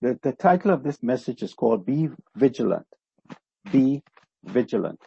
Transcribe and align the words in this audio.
The, 0.00 0.18
the 0.22 0.32
title 0.32 0.70
of 0.70 0.84
this 0.84 1.02
message 1.02 1.42
is 1.42 1.54
called 1.54 1.84
Be 1.84 2.08
Vigilant. 2.36 2.86
Be 3.72 4.02
Vigilant. 4.44 5.00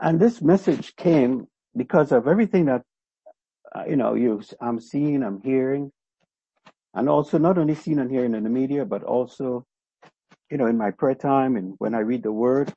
And 0.00 0.18
this 0.18 0.42
message 0.42 0.96
came 0.96 1.46
because 1.76 2.10
of 2.10 2.26
everything 2.26 2.66
that, 2.66 2.82
uh, 3.74 3.84
you 3.88 3.96
know, 3.96 4.14
you, 4.14 4.42
I'm 4.60 4.80
seeing, 4.80 5.22
I'm 5.22 5.40
hearing, 5.42 5.92
and 6.94 7.08
also 7.08 7.38
not 7.38 7.56
only 7.56 7.76
seeing 7.76 8.00
and 8.00 8.10
hearing 8.10 8.34
in 8.34 8.42
the 8.42 8.50
media, 8.50 8.84
but 8.84 9.04
also, 9.04 9.64
you 10.50 10.56
know, 10.58 10.66
in 10.66 10.76
my 10.76 10.90
prayer 10.90 11.14
time 11.14 11.56
and 11.56 11.74
when 11.78 11.94
I 11.94 12.00
read 12.00 12.24
the 12.24 12.32
word, 12.32 12.72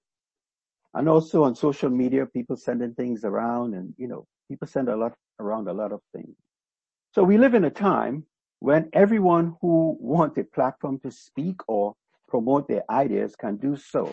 and 0.93 1.09
also 1.09 1.43
on 1.43 1.55
social 1.55 1.89
media, 1.89 2.25
people 2.27 2.55
sending 2.55 2.93
things 2.93 3.25
around 3.25 3.73
and, 3.73 3.93
you 3.97 4.07
know, 4.07 4.25
people 4.47 4.67
send 4.67 4.87
a 4.87 4.95
lot 4.95 5.13
around 5.39 5.67
a 5.67 5.73
lot 5.73 5.91
of 5.91 5.99
things. 6.13 6.35
So 7.13 7.23
we 7.23 7.37
live 7.37 7.55
in 7.55 7.65
a 7.65 7.69
time 7.69 8.25
when 8.66 8.89
everyone 8.93 9.55
who 9.61 9.95
wants 10.00 10.39
a 10.39 10.43
platform 10.43 10.97
to 10.97 11.11
speak 11.11 11.57
or 11.68 11.93
promote 12.28 12.68
their 12.68 12.83
ideas 12.89 13.36
can 13.36 13.57
do 13.57 13.78
so. 13.78 14.11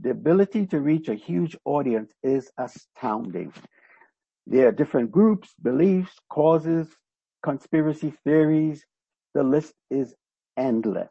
The 0.00 0.10
ability 0.10 0.66
to 0.66 0.80
reach 0.80 1.08
a 1.08 1.14
huge 1.14 1.56
audience 1.64 2.12
is 2.22 2.50
astounding. 2.58 3.54
There 4.46 4.68
are 4.68 4.72
different 4.72 5.10
groups, 5.10 5.54
beliefs, 5.62 6.14
causes, 6.28 6.86
conspiracy 7.42 8.12
theories. 8.24 8.84
The 9.32 9.42
list 9.42 9.72
is 9.90 10.14
endless. 10.58 11.08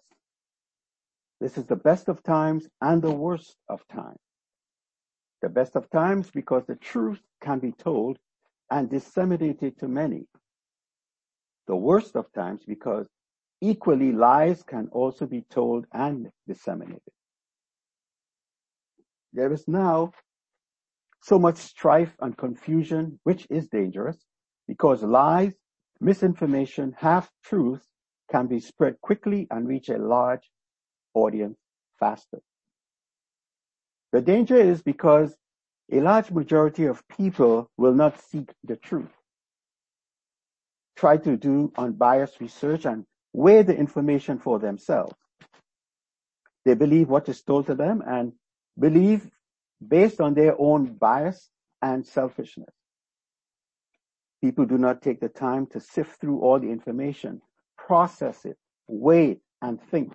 This 1.42 1.58
is 1.58 1.66
the 1.66 1.82
best 1.90 2.10
of 2.10 2.22
times 2.22 2.68
and 2.80 3.02
the 3.02 3.18
worst 3.26 3.56
of 3.70 3.82
times. 3.88 4.22
The 5.42 5.50
best 5.50 5.76
of 5.76 5.90
times 5.90 6.30
because 6.30 6.64
the 6.68 6.76
truth 6.76 7.22
can 7.42 7.58
be 7.58 7.72
told 7.72 8.20
and 8.70 8.88
disseminated 8.88 9.80
to 9.80 9.88
many. 9.88 10.28
The 11.68 11.76
worst 11.76 12.16
of 12.16 12.32
times 12.34 12.64
because 12.66 13.08
equally 13.62 14.12
lies 14.12 14.64
can 14.64 14.88
also 14.92 15.26
be 15.26 15.42
told 15.50 15.86
and 15.92 16.30
disseminated. 16.48 17.02
There 19.34 19.52
is 19.52 19.68
now 19.68 20.12
so 21.22 21.38
much 21.38 21.58
strife 21.58 22.16
and 22.22 22.38
confusion, 22.38 23.20
which 23.24 23.48
is 23.50 23.68
dangerous 23.68 24.18
because 24.68 25.04
lies, 25.04 25.54
misinformation, 26.00 26.96
half 26.98 27.30
truths 27.44 27.86
can 28.32 28.48
be 28.48 28.60
spread 28.60 29.00
quickly 29.02 29.48
and 29.52 29.68
reach 29.68 29.90
a 29.90 29.98
large 29.98 30.50
audience 31.14 31.58
faster. 32.00 32.40
The 34.12 34.22
danger 34.22 34.56
is 34.56 34.82
because 34.82 35.36
a 35.92 36.00
large 36.00 36.32
majority 36.32 36.86
of 36.86 37.08
people 37.08 37.70
will 37.78 37.94
not 37.94 38.22
seek 38.22 38.54
the 38.64 38.76
truth. 38.78 39.17
Try 40.98 41.18
to 41.18 41.38
do 41.38 41.72
unbiased 41.78 42.42
research 42.42 42.86
and 42.86 43.06
weigh 43.32 43.62
the 43.62 43.76
information 43.76 44.40
for 44.40 44.60
themselves. 44.60 45.14
They 46.66 46.74
believe 46.74 47.08
what 47.08 47.30
is 47.30 47.42
told 47.44 47.68
to 47.68 47.76
them 47.76 48.04
and 48.06 48.34
believe 48.78 49.30
based 49.88 50.20
on 50.20 50.34
their 50.34 50.60
own 50.60 50.96
bias 50.96 51.50
and 51.82 52.06
selfishness. 52.06 52.74
People 54.42 54.66
do 54.66 54.78
not 54.78 55.02
take 55.02 55.20
the 55.20 55.30
time 55.30 55.68
to 55.68 55.80
sift 55.80 56.20
through 56.20 56.40
all 56.40 56.60
the 56.60 56.70
information, 56.70 57.42
process 57.78 58.44
it, 58.46 58.58
weigh 58.88 59.32
it, 59.32 59.42
and 59.62 59.82
think. 59.82 60.14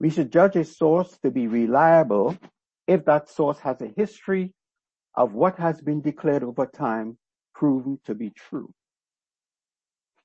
We 0.00 0.10
should 0.10 0.32
judge 0.32 0.56
a 0.56 0.64
source 0.64 1.18
to 1.22 1.30
be 1.30 1.46
reliable 1.46 2.36
if 2.86 3.04
that 3.04 3.28
source 3.28 3.58
has 3.58 3.80
a 3.80 3.92
history 3.96 4.52
of 5.14 5.34
what 5.34 5.58
has 5.58 5.80
been 5.80 6.00
declared 6.00 6.42
over 6.42 6.66
time 6.66 7.18
proven 7.54 8.00
to 8.06 8.14
be 8.14 8.30
true. 8.30 8.72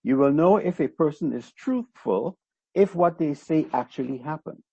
You 0.03 0.17
will 0.17 0.31
know 0.31 0.58
if 0.58 0.80
a 0.80 0.88
person 0.88 1.34
is 1.34 1.52
truthful 1.53 2.38
if 2.73 2.95
what 2.95 3.17
they 3.17 3.34
say 3.34 3.67
actually 3.73 4.20
happened 4.20 4.64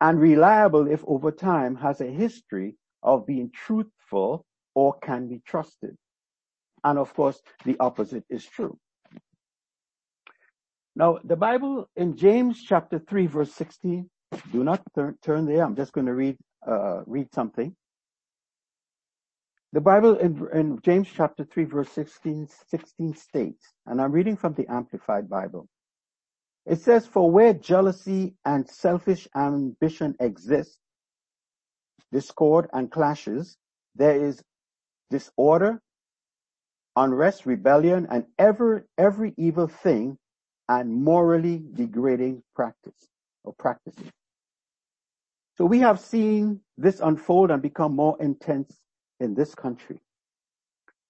and 0.00 0.20
reliable 0.20 0.86
if 0.88 1.04
over 1.06 1.30
time 1.30 1.76
has 1.76 2.00
a 2.00 2.06
history 2.06 2.76
of 3.02 3.26
being 3.26 3.50
truthful 3.52 4.44
or 4.74 4.94
can 5.00 5.28
be 5.28 5.42
trusted. 5.46 5.96
And 6.84 6.98
of 6.98 7.12
course, 7.14 7.40
the 7.64 7.76
opposite 7.80 8.24
is 8.30 8.44
true. 8.46 8.78
Now, 10.96 11.18
the 11.24 11.36
Bible 11.36 11.88
in 11.96 12.16
James 12.16 12.62
chapter 12.62 12.98
3 12.98 13.26
verse 13.26 13.52
16, 13.52 14.08
do 14.52 14.64
not 14.64 14.82
turn, 14.94 15.16
turn 15.22 15.46
there. 15.46 15.64
I'm 15.64 15.76
just 15.76 15.92
going 15.92 16.06
to 16.06 16.14
read, 16.14 16.36
uh, 16.66 17.02
read 17.06 17.28
something. 17.34 17.74
The 19.72 19.80
Bible 19.80 20.16
in, 20.16 20.48
in 20.52 20.80
James 20.82 21.08
chapter 21.14 21.44
3 21.44 21.64
verse 21.64 21.90
16, 21.90 22.48
16 22.68 23.14
states, 23.14 23.72
and 23.86 24.00
I'm 24.00 24.10
reading 24.10 24.36
from 24.36 24.54
the 24.54 24.66
Amplified 24.66 25.28
Bible. 25.28 25.68
It 26.66 26.80
says, 26.80 27.06
for 27.06 27.30
where 27.30 27.54
jealousy 27.54 28.34
and 28.44 28.68
selfish 28.68 29.28
ambition 29.34 30.16
exist, 30.18 30.76
discord 32.10 32.68
and 32.72 32.90
clashes, 32.90 33.56
there 33.94 34.24
is 34.24 34.42
disorder, 35.08 35.80
unrest, 36.96 37.46
rebellion, 37.46 38.08
and 38.10 38.26
ever, 38.38 38.86
every 38.98 39.34
evil 39.36 39.68
thing 39.68 40.18
and 40.68 40.92
morally 40.92 41.62
degrading 41.74 42.42
practice 42.56 43.08
or 43.44 43.54
practices. 43.56 44.10
So 45.56 45.64
we 45.64 45.78
have 45.80 46.00
seen 46.00 46.60
this 46.76 46.98
unfold 47.00 47.52
and 47.52 47.62
become 47.62 47.94
more 47.94 48.16
intense 48.20 48.76
in 49.20 49.34
this 49.34 49.54
country. 49.54 50.00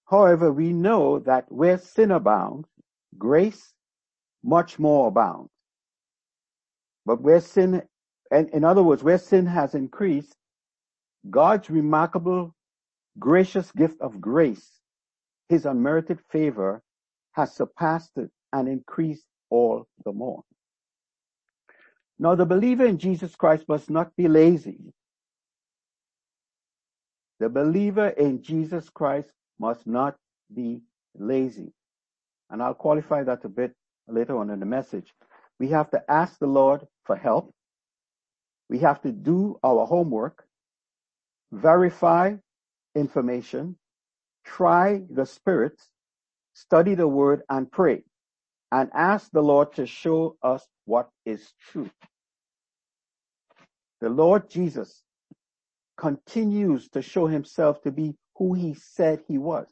However, 0.07 0.53
we 0.53 0.73
know 0.73 1.21
that 1.21 1.51
where 1.51 1.79
sin 1.79 2.11
abounds, 2.11 2.69
grace 3.17 3.73
much 4.43 4.79
more 4.79 5.09
abounds. 5.09 5.51
But 7.07 7.21
where 7.23 7.41
sin, 7.41 7.83
and 8.31 8.49
in 8.51 8.65
other 8.65 8.83
words, 8.83 9.03
where 9.03 9.19
sin 9.19 9.47
has 9.47 9.75
increased, 9.75 10.35
God's 11.29 11.71
remarkable, 11.71 12.55
gracious 13.19 13.71
gift 13.73 14.01
of 14.01 14.21
grace, 14.21 14.81
his 15.49 15.67
unmerited 15.67 16.21
favor, 16.31 16.83
has 17.33 17.55
surpassed 17.55 18.17
it 18.17 18.31
and 18.53 18.69
increased 18.69 19.27
all 19.51 19.87
the 20.05 20.13
more. 20.13 20.43
Now 22.19 22.35
the 22.35 22.47
believer 22.47 22.85
in 22.85 22.99
Jesus 22.99 23.35
Christ 23.37 23.69
must 23.69 23.91
not 23.91 24.15
be 24.17 24.29
lazy. 24.29 24.93
The 27.41 27.49
believer 27.49 28.09
in 28.09 28.43
Jesus 28.43 28.91
Christ 28.91 29.31
must 29.59 29.87
not 29.87 30.15
be 30.55 30.83
lazy. 31.15 31.73
And 32.51 32.63
I'll 32.63 32.75
qualify 32.75 33.23
that 33.25 33.45
a 33.45 33.49
bit 33.49 33.75
later 34.07 34.37
on 34.37 34.51
in 34.51 34.61
the 34.61 34.67
message. 34.67 35.13
We 35.59 35.69
have 35.69 35.91
to 35.91 36.03
ask 36.11 36.39
the 36.39 36.47
Lord 36.47 36.87
for 37.05 37.17
help. 37.17 37.55
We 38.69 38.79
have 38.81 39.01
to 39.03 39.11
do 39.11 39.59
our 39.65 39.87
homework, 39.87 40.45
verify 41.51 42.37
information, 42.95 43.77
try 44.45 45.03
the 45.11 45.25
spirits, 45.25 45.89
study 46.53 46.95
the 46.95 47.09
word 47.09 47.43
and 47.49 47.73
pray 47.73 48.05
and 48.71 48.91
ask 48.95 49.31
the 49.33 49.43
Lord 49.43 49.73
to 49.75 49.87
show 49.87 50.37
us 50.43 50.67
what 50.85 51.09
is 51.25 51.53
true. 51.73 51.91
The 54.01 54.11
Lord 54.11 54.51
Jesus 54.51 55.03
continues 56.01 56.89
to 56.89 57.03
show 57.03 57.27
himself 57.27 57.83
to 57.83 57.93
be 57.93 58.15
who 58.37 58.55
he 58.55 58.73
said 58.73 59.21
he 59.29 59.37
was. 59.37 59.67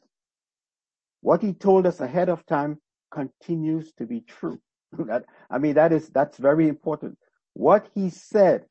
What 1.21 1.41
he 1.41 1.53
told 1.53 1.87
us 1.87 1.99
ahead 1.99 2.29
of 2.29 2.45
time 2.45 2.79
continues 3.11 3.91
to 3.93 4.05
be 4.05 4.21
true. 4.21 4.59
that, 5.07 5.25
I 5.49 5.57
mean, 5.57 5.73
that 5.73 5.91
is, 5.91 6.09
that's 6.09 6.37
very 6.37 6.67
important. 6.67 7.17
What 7.53 7.89
he 7.95 8.11
said 8.11 8.65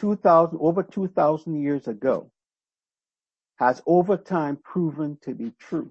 2000, 0.00 0.58
over 0.60 0.82
2000 0.82 1.62
years 1.62 1.88
ago 1.88 2.30
has 3.56 3.82
over 3.86 4.18
time 4.18 4.58
proven 4.62 5.16
to 5.22 5.34
be 5.34 5.52
true. 5.58 5.90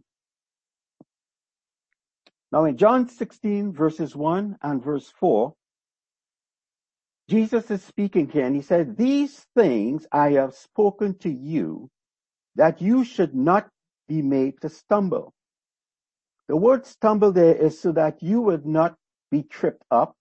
Now 2.51 2.65
in 2.65 2.77
John 2.77 3.09
16 3.09 3.73
verses 3.73 4.15
1 4.15 4.57
and 4.61 4.83
verse 4.83 5.11
4, 5.19 5.53
Jesus 7.29 7.69
is 7.71 7.83
speaking 7.83 8.29
here 8.29 8.45
and 8.45 8.55
he 8.55 8.61
said, 8.61 8.97
these 8.97 9.45
things 9.55 10.07
I 10.11 10.31
have 10.31 10.53
spoken 10.53 11.17
to 11.19 11.29
you 11.29 11.89
that 12.55 12.81
you 12.81 13.03
should 13.03 13.35
not 13.35 13.67
be 14.07 14.21
made 14.21 14.61
to 14.61 14.69
stumble. 14.69 15.33
The 16.47 16.55
word 16.55 16.85
stumble 16.85 17.33
there 17.33 17.55
is 17.55 17.79
so 17.79 17.91
that 17.91 18.23
you 18.23 18.41
would 18.41 18.65
not 18.65 18.95
be 19.29 19.43
tripped 19.43 19.83
up. 19.91 20.15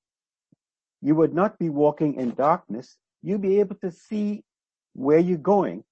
You 1.00 1.14
would 1.14 1.32
not 1.32 1.58
be 1.58 1.70
walking 1.70 2.14
in 2.14 2.34
darkness. 2.34 2.96
You'll 3.22 3.38
be 3.38 3.60
able 3.60 3.76
to 3.76 3.92
see 3.92 4.42
where 4.94 5.20
you're 5.20 5.38
going. 5.38 5.84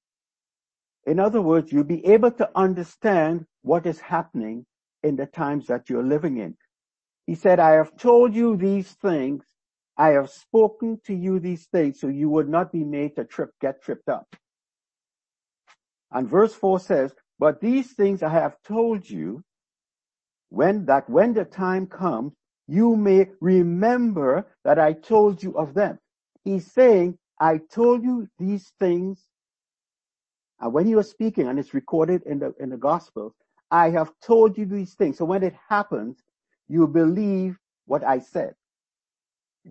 In 1.06 1.20
other 1.20 1.40
words, 1.40 1.70
you'll 1.70 1.84
be 1.84 2.04
able 2.06 2.32
to 2.32 2.50
understand 2.56 3.46
what 3.62 3.86
is 3.86 4.00
happening 4.00 4.66
in 5.02 5.16
the 5.16 5.26
times 5.26 5.68
that 5.68 5.88
you're 5.88 6.02
living 6.02 6.38
in. 6.38 6.56
He 7.26 7.36
said, 7.36 7.60
I 7.60 7.72
have 7.72 7.96
told 7.96 8.34
you 8.34 8.56
these 8.56 8.90
things. 8.90 9.44
I 9.96 10.10
have 10.10 10.30
spoken 10.30 11.00
to 11.06 11.14
you 11.14 11.38
these 11.38 11.66
things 11.66 12.00
so 12.00 12.08
you 12.08 12.28
would 12.30 12.48
not 12.48 12.72
be 12.72 12.84
made 12.84 13.16
to 13.16 13.24
trip, 13.24 13.50
get 13.60 13.82
tripped 13.82 14.08
up. 14.08 14.34
And 16.10 16.28
verse 16.28 16.54
four 16.54 16.80
says, 16.80 17.12
but 17.38 17.60
these 17.60 17.92
things 17.92 18.22
I 18.22 18.30
have 18.30 18.56
told 18.66 19.08
you 19.08 19.42
when 20.50 20.86
that 20.86 21.08
when 21.10 21.34
the 21.34 21.44
time 21.44 21.86
comes, 21.86 22.32
you 22.66 22.96
may 22.96 23.28
remember 23.40 24.46
that 24.64 24.78
I 24.78 24.92
told 24.92 25.42
you 25.42 25.52
of 25.58 25.74
them. 25.74 25.98
He's 26.44 26.72
saying, 26.72 27.18
I 27.40 27.58
told 27.72 28.04
you 28.04 28.28
these 28.38 28.72
things. 28.78 29.20
And 30.60 30.72
when 30.72 30.86
he 30.86 30.94
was 30.94 31.10
speaking, 31.10 31.48
and 31.48 31.58
it's 31.58 31.74
recorded 31.74 32.22
in 32.24 32.38
the, 32.38 32.54
in 32.60 32.70
the 32.70 32.76
Gospels, 32.76 33.34
I 33.70 33.90
have 33.90 34.12
told 34.24 34.56
you 34.56 34.66
these 34.66 34.94
things. 34.94 35.18
So 35.18 35.24
when 35.24 35.42
it 35.42 35.54
happens, 35.68 36.22
you 36.68 36.86
believe 36.86 37.58
what 37.86 38.04
I 38.04 38.20
said. 38.20 38.54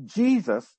Jesus, 0.06 0.78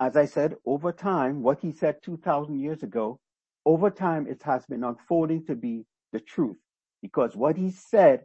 as 0.00 0.16
I 0.16 0.26
said, 0.26 0.56
over 0.66 0.92
time, 0.92 1.42
what 1.42 1.60
he 1.60 1.72
said 1.72 2.02
2,000 2.02 2.58
years 2.58 2.82
ago, 2.82 3.18
over 3.64 3.90
time 3.90 4.26
it 4.26 4.42
has 4.42 4.64
been 4.66 4.84
unfolding 4.84 5.44
to 5.46 5.54
be 5.54 5.84
the 6.12 6.20
truth 6.20 6.56
because 7.02 7.36
what 7.36 7.56
he 7.56 7.70
said, 7.70 8.24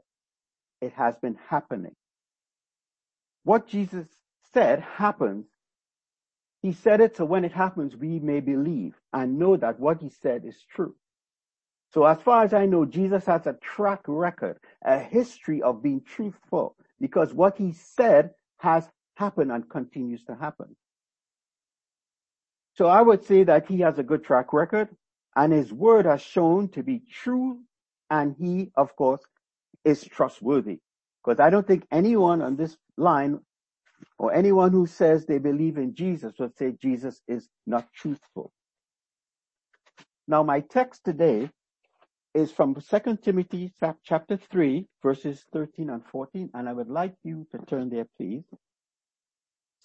it 0.81 0.93
has 0.93 1.15
been 1.17 1.37
happening. 1.49 1.95
What 3.43 3.67
Jesus 3.67 4.07
said 4.53 4.81
happens. 4.81 5.47
He 6.61 6.71
said 6.71 7.01
it 7.01 7.17
so 7.17 7.25
when 7.25 7.43
it 7.43 7.51
happens, 7.51 7.95
we 7.95 8.19
may 8.19 8.39
believe 8.39 8.95
and 9.11 9.37
know 9.37 9.57
that 9.57 9.79
what 9.79 10.01
he 10.01 10.09
said 10.09 10.45
is 10.45 10.63
true. 10.73 10.95
So 11.93 12.05
as 12.05 12.21
far 12.21 12.43
as 12.43 12.53
I 12.53 12.65
know, 12.65 12.85
Jesus 12.85 13.25
has 13.25 13.45
a 13.45 13.53
track 13.61 14.01
record, 14.07 14.57
a 14.83 14.97
history 14.97 15.61
of 15.61 15.83
being 15.83 16.01
truthful 16.01 16.75
because 16.99 17.33
what 17.33 17.57
he 17.57 17.73
said 17.73 18.31
has 18.57 18.89
happened 19.15 19.51
and 19.51 19.69
continues 19.69 20.23
to 20.25 20.35
happen. 20.35 20.75
So 22.75 22.87
I 22.87 23.01
would 23.01 23.23
say 23.23 23.43
that 23.43 23.67
he 23.67 23.79
has 23.81 23.99
a 23.99 24.03
good 24.03 24.23
track 24.23 24.51
record 24.51 24.89
and 25.35 25.53
his 25.53 25.71
word 25.71 26.05
has 26.05 26.21
shown 26.21 26.69
to 26.69 26.83
be 26.83 27.01
true 27.11 27.59
and 28.09 28.35
he, 28.39 28.71
of 28.75 28.95
course, 28.95 29.21
is 29.85 30.03
trustworthy. 30.03 30.79
Because 31.23 31.39
I 31.39 31.49
don't 31.49 31.67
think 31.67 31.85
anyone 31.91 32.41
on 32.41 32.55
this 32.55 32.75
line 32.97 33.39
or 34.17 34.33
anyone 34.33 34.71
who 34.71 34.85
says 34.85 35.25
they 35.25 35.37
believe 35.37 35.77
in 35.77 35.95
Jesus 35.95 36.33
would 36.39 36.57
say 36.57 36.73
Jesus 36.81 37.21
is 37.27 37.47
not 37.65 37.87
truthful. 37.93 38.51
Now 40.27 40.43
my 40.43 40.61
text 40.61 41.03
today 41.03 41.49
is 42.33 42.51
from 42.51 42.75
2 42.75 43.17
Timothy 43.17 43.73
chapter 44.03 44.37
3 44.37 44.87
verses 45.03 45.45
13 45.53 45.89
and 45.89 46.03
14 46.05 46.49
and 46.53 46.69
I 46.69 46.73
would 46.73 46.89
like 46.89 47.15
you 47.23 47.45
to 47.51 47.59
turn 47.65 47.89
there 47.89 48.07
please. 48.17 48.43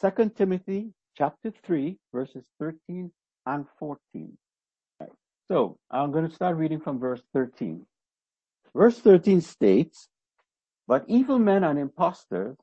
2 0.01 0.31
Timothy 0.37 0.93
chapter 1.17 1.53
3 1.65 1.99
verses 2.13 2.45
13 2.61 3.11
and 3.47 3.67
14. 3.79 4.39
Right. 5.01 5.11
So 5.49 5.79
I'm 5.91 6.13
going 6.13 6.29
to 6.29 6.35
start 6.35 6.57
reading 6.57 6.81
from 6.81 7.01
verse 7.01 7.23
13. 7.35 7.85
Verse 8.75 8.99
13 8.99 9.41
states, 9.41 10.09
but 10.87 11.05
evil 11.09 11.39
men 11.39 11.65
and 11.65 11.79
impostors 11.79 12.57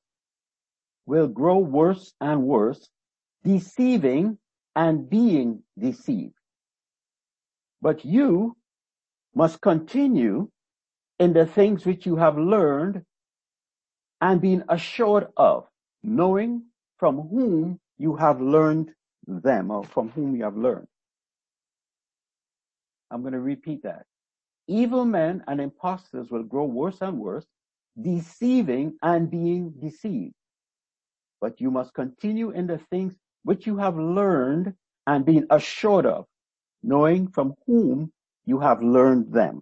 will 1.06 1.28
grow 1.28 1.58
worse 1.58 2.14
and 2.22 2.44
worse, 2.44 2.90
deceiving 3.44 4.38
and 4.76 5.10
being 5.10 5.64
deceived. 5.78 6.34
But 7.82 8.06
you 8.06 8.56
must 9.36 9.62
continue 9.62 10.50
in 11.20 11.34
the 11.34 11.46
things 11.46 11.86
which 11.86 12.06
you 12.06 12.16
have 12.16 12.38
learned 12.38 13.04
and 14.22 14.42
been 14.42 14.64
assured 14.70 15.28
of, 15.36 15.68
knowing 16.02 16.64
from 16.97 17.27
whom 17.30 17.80
you 17.97 18.15
have 18.15 18.42
learned 18.42 18.92
them 19.27 19.71
or 19.71 19.83
from 19.83 20.09
whom 20.09 20.36
you 20.36 20.44
have 20.44 20.57
learned. 20.57 20.88
I'm 23.12 23.21
going 23.21 23.33
to 23.33 23.39
repeat 23.39 23.83
that. 23.83 24.06
Evil 24.68 25.06
men 25.06 25.44
and 25.47 25.62
impostors 25.62 26.30
will 26.31 26.44
grow 26.44 26.65
worse 26.65 26.97
and 27.01 27.19
worse, 27.19 27.45
deceiving 28.01 28.97
and 29.01 29.30
being 29.30 29.71
deceived. 29.80 30.33
But 31.39 31.62
you 31.62 31.69
must 31.71 31.94
continue 31.94 32.51
in 32.51 32.68
the 32.68 32.80
things 32.89 33.13
which 33.44 33.68
you 33.68 33.77
have 33.77 33.98
learned 33.98 34.74
and 35.07 35.25
been 35.25 35.45
assured 35.50 36.06
of, 36.06 36.25
knowing 36.81 37.27
from 37.27 37.53
whom 37.68 38.12
you 38.45 38.59
have 38.59 38.81
learned 38.81 39.31
them. 39.31 39.62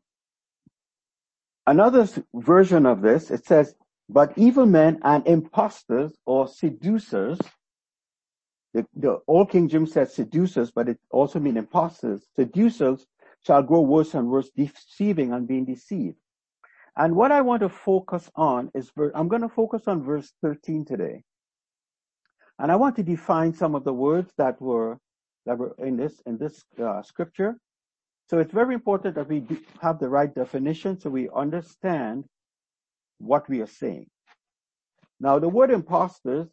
Another 1.68 2.08
version 2.34 2.86
of 2.86 3.02
this, 3.02 3.32
it 3.32 3.46
says, 3.46 3.76
but 4.10 4.34
evil 4.38 4.66
men 4.66 5.00
and 5.04 5.26
impostors 5.28 6.14
or 6.26 6.48
seducers, 6.48 7.40
the, 8.74 8.86
the 8.96 9.20
old 9.28 9.52
King 9.52 9.70
James 9.70 9.94
says 9.94 10.14
seducers, 10.14 10.72
but 10.72 10.90
it 10.90 11.00
also 11.12 11.40
means 11.40 11.58
impostors, 11.58 12.26
seducers 12.36 13.06
shall 13.46 13.64
grow 13.64 13.82
worse 13.82 14.14
and 14.14 14.30
worse, 14.30 14.50
deceiving 14.56 15.34
and 15.34 15.48
being 15.48 15.66
deceived. 15.66 16.18
And 16.96 17.16
what 17.16 17.32
I 17.32 17.42
want 17.42 17.62
to 17.62 17.70
focus 17.70 18.30
on 18.36 18.72
is, 18.76 18.92
I'm 19.16 19.28
going 19.28 19.42
to 19.42 19.50
focus 19.50 19.88
on 19.88 20.04
verse 20.04 20.32
13 20.42 20.86
today. 20.86 21.24
And 22.60 22.72
I 22.72 22.76
want 22.76 22.96
to 22.98 23.04
define 23.04 23.54
some 23.54 23.74
of 23.74 23.84
the 23.84 23.94
words 23.94 24.32
that 24.38 24.62
were, 24.62 25.00
that 25.46 25.58
were 25.58 25.76
in 25.80 25.98
this, 25.98 26.22
in 26.26 26.38
this 26.38 26.64
uh, 26.82 27.02
scripture. 27.02 27.58
So 28.30 28.40
it's 28.40 28.54
very 28.54 28.76
important 28.76 29.16
that 29.16 29.28
we 29.28 29.44
have 29.82 30.00
the 30.00 30.10
right 30.10 30.34
definition 30.34 31.00
so 31.00 31.10
we 31.10 31.30
understand 31.36 32.26
what 33.24 33.48
we 33.50 33.62
are 33.62 33.68
saying. 33.68 34.08
Now 35.20 35.40
the 35.40 35.50
word 35.50 35.72
imposters, 35.72 36.48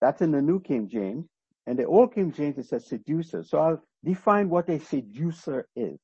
that's 0.00 0.22
in 0.22 0.30
the 0.30 0.42
New 0.42 0.60
King 0.60 0.88
James, 0.88 1.26
and 1.66 1.78
the 1.78 1.84
Old 1.84 2.14
King 2.14 2.32
James 2.32 2.58
it 2.58 2.66
says 2.66 2.86
seducer. 2.86 3.42
So 3.42 3.58
I'll 3.58 3.82
define 4.04 4.48
what 4.48 4.68
a 4.68 4.78
seducer 4.78 5.66
is. 5.76 5.98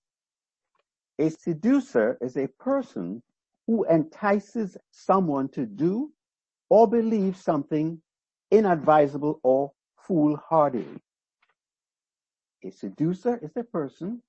A 1.18 1.30
seducer 1.30 2.18
is 2.20 2.36
a 2.36 2.48
person 2.60 3.22
who 3.66 3.84
entices 3.84 4.76
someone 4.90 5.48
to 5.50 5.66
do 5.66 6.12
or 6.68 6.88
believe 6.88 7.36
something 7.36 8.00
inadvisable 8.50 9.40
or 9.42 9.72
foolhardy. 9.98 10.86
A 12.64 12.70
seducer 12.70 13.38
is 13.42 13.56
a 13.56 13.64
person 13.64 14.22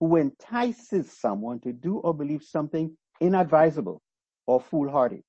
who 0.00 0.16
entices 0.16 1.12
someone 1.12 1.60
to 1.60 1.72
do 1.72 1.98
or 1.98 2.14
believe 2.14 2.42
something 2.42 2.96
inadvisable 3.20 4.02
or 4.46 4.60
foolhardy. 4.60 5.22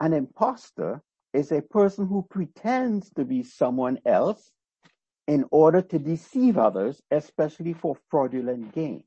An 0.00 0.12
impostor 0.12 1.02
is 1.32 1.52
a 1.52 1.62
person 1.62 2.06
who 2.06 2.26
pretends 2.30 3.10
to 3.10 3.24
be 3.24 3.42
someone 3.42 3.98
else 4.04 4.50
in 5.28 5.44
order 5.50 5.80
to 5.82 5.98
deceive 5.98 6.58
others, 6.58 7.00
especially 7.10 7.72
for 7.72 7.96
fraudulent 8.10 8.72
gain. 8.74 9.04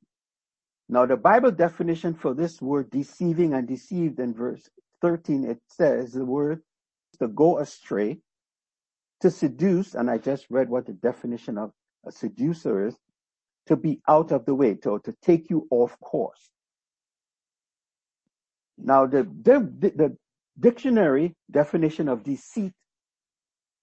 Now, 0.88 1.06
the 1.06 1.18
Bible 1.18 1.52
definition 1.52 2.14
for 2.14 2.34
this 2.34 2.62
word 2.62 2.90
deceiving 2.92 3.54
and 3.54 3.68
deceived 3.68 4.20
in 4.20 4.34
verse 4.34 4.70
13, 5.02 5.46
it 5.46 5.60
says 5.70 6.14
the 6.14 6.26
word 6.26 6.62
to 7.20 7.28
go 7.28 7.60
astray, 7.60 8.20
to 9.22 9.32
seduce, 9.32 9.96
and 9.96 10.10
I 10.10 10.18
just 10.18 10.46
read 10.50 10.70
what 10.70 10.86
the 10.86 10.94
definition 10.94 11.58
of 11.58 11.72
a 12.06 12.12
seducer 12.12 12.88
is, 12.88 12.96
to 13.68 13.76
be 13.76 14.02
out 14.08 14.32
of 14.32 14.46
the 14.46 14.56
way, 14.56 14.76
to, 14.76 15.00
to 15.00 15.14
take 15.22 15.50
you 15.50 15.68
off 15.72 15.98
course. 16.00 16.52
Now, 18.78 19.06
the, 19.06 19.24
the, 19.24 19.60
the 19.96 20.18
dictionary 20.60 21.36
definition 21.52 22.08
of 22.08 22.24
deceit, 22.24 22.74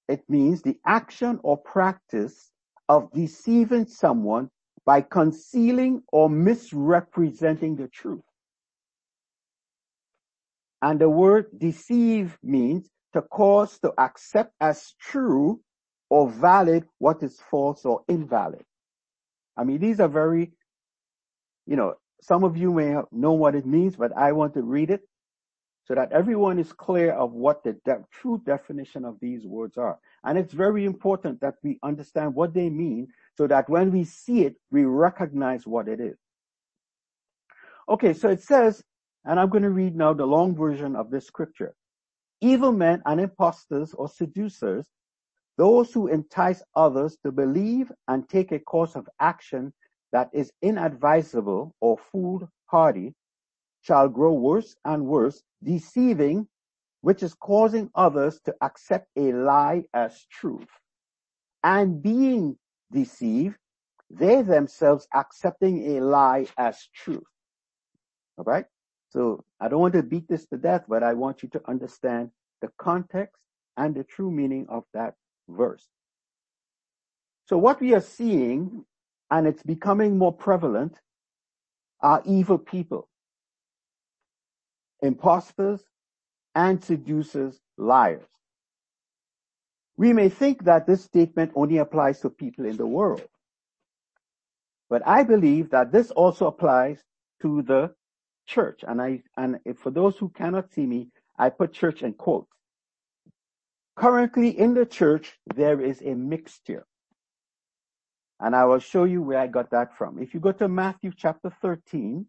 it 0.09 0.23
means 0.29 0.63
the 0.63 0.79
action 0.85 1.41
or 1.43 1.57
practice 1.57 2.51
of 2.89 3.13
deceiving 3.13 3.87
someone 3.87 4.51
by 4.85 5.01
concealing 5.01 6.03
or 6.13 6.29
misrepresenting 6.29 7.77
the 7.77 7.89
truth. 7.89 8.23
And 10.83 11.01
the 11.01 11.09
word 11.09 11.47
deceive 11.57 12.39
means 12.43 12.89
to 13.13 13.23
cause 13.23 13.79
to 13.81 13.93
accept 13.99 14.53
as 14.61 14.95
true 15.01 15.61
or 16.09 16.29
valid 16.29 16.87
what 16.99 17.23
is 17.23 17.41
false 17.51 17.85
or 17.85 18.03
invalid. 18.09 18.65
I 19.57 19.65
mean, 19.65 19.79
these 19.79 20.01
are 20.01 20.09
very, 20.09 20.53
you 21.67 21.77
know, 21.77 21.95
some 22.23 22.45
of 22.45 22.57
you 22.57 22.73
may 22.73 22.97
know 23.13 23.33
what 23.33 23.55
it 23.55 23.67
means, 23.67 23.97
but 23.97 24.17
I 24.17 24.33
want 24.33 24.55
to 24.55 24.63
read 24.63 24.91
it 24.91 25.03
so 25.87 25.95
that 25.95 26.13
everyone 26.13 26.59
is 26.59 26.73
clear 26.73 27.13
of 27.13 27.33
what 27.33 27.65
the 27.65 27.73
de- 27.85 28.05
true 28.13 28.41
definition 28.47 29.05
of 29.05 29.19
these 29.21 29.47
words 29.47 29.77
are. 29.77 29.99
And 30.25 30.39
it's 30.39 30.53
very 30.53 30.85
important 30.85 31.41
that 31.41 31.55
we 31.63 31.79
understand 31.83 32.35
what 32.35 32.55
they 32.55 32.71
mean 32.71 33.09
so 33.37 33.47
that 33.47 33.69
when 33.69 33.91
we 33.91 34.05
see 34.05 34.43
it, 34.45 34.57
we 34.71 34.85
recognize 34.85 35.67
what 35.67 35.89
it 35.89 35.99
is. 36.01 36.17
Okay, 37.89 38.13
so 38.13 38.29
it 38.29 38.43
says, 38.43 38.85
and 39.25 39.41
I'm 39.41 39.49
going 39.49 39.65
to 39.65 39.71
read 39.71 39.97
now 39.97 40.13
the 40.13 40.27
long 40.27 40.55
version 40.55 40.95
of 40.95 41.11
this 41.11 41.27
scripture. 41.27 41.75
Evil 42.41 42.73
men 42.73 43.03
and 43.05 43.21
impostors 43.21 43.93
or 43.95 44.09
seducers, 44.09 44.87
those 45.59 45.93
who 45.93 46.07
entice 46.07 46.63
others 46.77 47.19
to 47.25 47.33
believe 47.33 47.91
and 48.07 48.29
take 48.29 48.53
a 48.53 48.59
course 48.61 48.95
of 48.95 49.09
action 49.19 49.73
that 50.13 50.31
is 50.33 50.53
inadvisable 50.63 51.75
or 51.81 51.99
foolhardy, 52.13 53.15
shall 53.83 54.09
grow 54.09 54.33
worse 54.33 54.77
and 54.85 55.07
worse, 55.07 55.43
deceiving, 55.63 56.47
which 57.01 57.23
is 57.23 57.35
causing 57.35 57.91
others 57.95 58.41
to 58.45 58.55
accept 58.61 59.09
a 59.17 59.33
lie 59.33 59.85
as 59.95 60.27
truth. 60.31 60.69
And 61.63 62.03
being 62.03 62.59
deceived, 62.93 63.57
they 64.11 64.43
themselves 64.43 65.07
accepting 65.15 65.97
a 65.97 66.01
lie 66.01 66.47
as 66.59 66.89
truth. 66.95 67.25
All 68.37 68.45
right. 68.45 68.67
So 69.11 69.45
I 69.61 69.69
don't 69.69 69.81
want 69.81 69.95
to 69.95 70.03
beat 70.03 70.29
this 70.29 70.47
to 70.47 70.57
death, 70.57 70.85
but 70.89 71.03
I 71.03 71.15
want 71.15 71.43
you 71.43 71.49
to 71.51 71.63
understand 71.69 72.31
the 72.61 72.71
context 72.79 73.37
and 73.77 73.95
the 73.95 74.05
true 74.05 74.31
meaning 74.31 74.67
of 74.69 74.85
that 74.95 75.15
verse. 75.49 75.87
So 77.47 77.59
what 77.59 77.81
we 77.81 77.95
are 77.95 78.01
seeing, 78.01 78.85
and 79.31 79.47
it's 79.47 79.63
becoming 79.63 80.19
more 80.19 80.33
prevalent, 80.33 80.99
are 82.01 82.23
evil 82.25 82.59
people, 82.59 83.09
imposters, 85.03 85.83
and 86.55 86.83
seducers, 86.83 87.61
liars. 87.77 88.27
We 89.97 90.13
may 90.13 90.29
think 90.31 90.65
that 90.65 90.87
this 90.87 91.05
statement 91.05 91.53
only 91.55 91.79
applies 91.79 92.21
to 92.21 92.31
people 92.31 92.65
in 92.65 92.77
the 92.77 92.87
world. 92.87 93.23
But 94.89 95.07
I 95.07 95.23
believe 95.23 95.71
that 95.71 95.93
this 95.93 96.11
also 96.11 96.47
applies 96.47 97.05
to 97.43 97.63
the 97.63 97.95
church. 98.47 98.83
And 98.89 99.01
I, 99.01 99.23
and 99.37 99.61
for 99.77 99.91
those 99.91 100.17
who 100.17 100.31
cannot 100.31 100.73
see 100.73 100.87
me, 100.87 101.11
I 101.39 101.51
put 101.51 101.73
church 101.73 102.03
in 102.03 102.15
quotes. 102.15 102.51
Currently 103.95 104.59
in 104.59 104.75
the 104.75 104.87
church, 104.87 105.39
there 105.55 105.81
is 105.81 106.01
a 106.03 106.15
mixture. 106.15 106.87
And 108.41 108.57
I 108.57 108.65
will 108.65 108.79
show 108.79 109.05
you 109.05 109.23
where 109.23 109.39
I 109.39 109.47
got 109.47 109.71
that 109.71 109.97
from. 109.97 110.19
If 110.19 110.33
you 110.33 110.41
go 110.41 110.53
to 110.53 110.69
Matthew 110.69 111.13
chapter 111.15 111.51
13, 111.63 112.27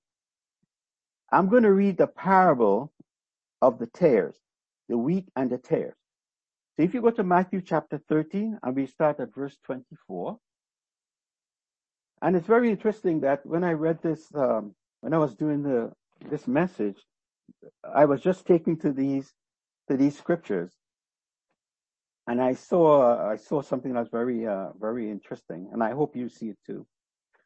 I'm 1.32 1.48
going 1.48 1.64
to 1.64 1.72
read 1.72 1.98
the 1.98 2.08
parable 2.08 2.92
of 3.62 3.80
the 3.80 3.88
tares, 3.88 4.36
the 4.90 4.98
wheat 4.98 5.30
and 5.36 5.50
the 5.50 5.58
tares. 5.58 5.96
So 6.76 6.84
if 6.84 6.94
you 6.94 7.02
go 7.02 7.12
to 7.12 7.24
Matthew 7.24 7.62
chapter 7.62 8.02
13, 8.10 8.60
and 8.62 8.76
we 8.76 8.86
start 8.88 9.20
at 9.20 9.34
verse 9.34 9.58
24. 9.64 10.38
And 12.22 12.36
it's 12.36 12.48
very 12.48 12.70
interesting 12.70 13.22
that 13.22 13.46
when 13.46 13.64
I 13.64 13.72
read 13.72 14.02
this, 14.02 14.28
um, 14.36 14.76
when 15.02 15.14
I 15.14 15.18
was 15.18 15.34
doing 15.34 15.64
the 15.64 15.92
this 16.30 16.48
message, 16.48 16.98
I 17.84 18.06
was 18.06 18.22
just 18.22 18.46
taking 18.46 18.78
to 18.78 18.92
these 18.92 19.34
to 19.90 19.98
these 19.98 20.18
scriptures, 20.18 20.72
and 22.32 22.42
I 22.42 22.54
saw 22.54 23.30
I 23.30 23.36
saw 23.36 23.62
something 23.62 23.94
that's 23.94 24.10
very 24.10 24.48
uh, 24.48 24.70
very 24.80 25.12
interesting, 25.12 25.70
and 25.74 25.84
I 25.84 25.92
hope 25.92 26.16
you 26.16 26.30
see 26.30 26.48
it 26.48 26.58
too. 26.66 26.88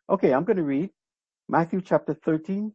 Okay, 0.07 0.31
I'm 0.31 0.43
going 0.43 0.57
to 0.57 0.63
read 0.63 0.91
Matthew 1.49 1.81
chapter 1.81 2.13
13, 2.13 2.71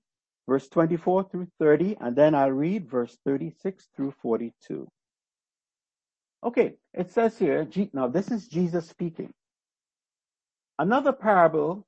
verse 0.49 0.69
24 0.69 1.29
through 1.31 1.47
30, 1.61 1.99
and 2.01 2.17
then 2.17 2.35
I'll 2.35 2.51
read 2.51 2.91
verse 2.91 3.17
36 3.25 3.87
through 3.95 4.13
42. 4.23 4.89
Okay, 6.43 6.75
it 6.93 7.13
says 7.13 7.39
here, 7.39 7.69
now 7.93 8.09
this 8.09 8.33
is 8.33 8.49
Jesus 8.49 8.89
speaking. 8.89 9.33
Another 10.81 11.13
parable 11.13 11.87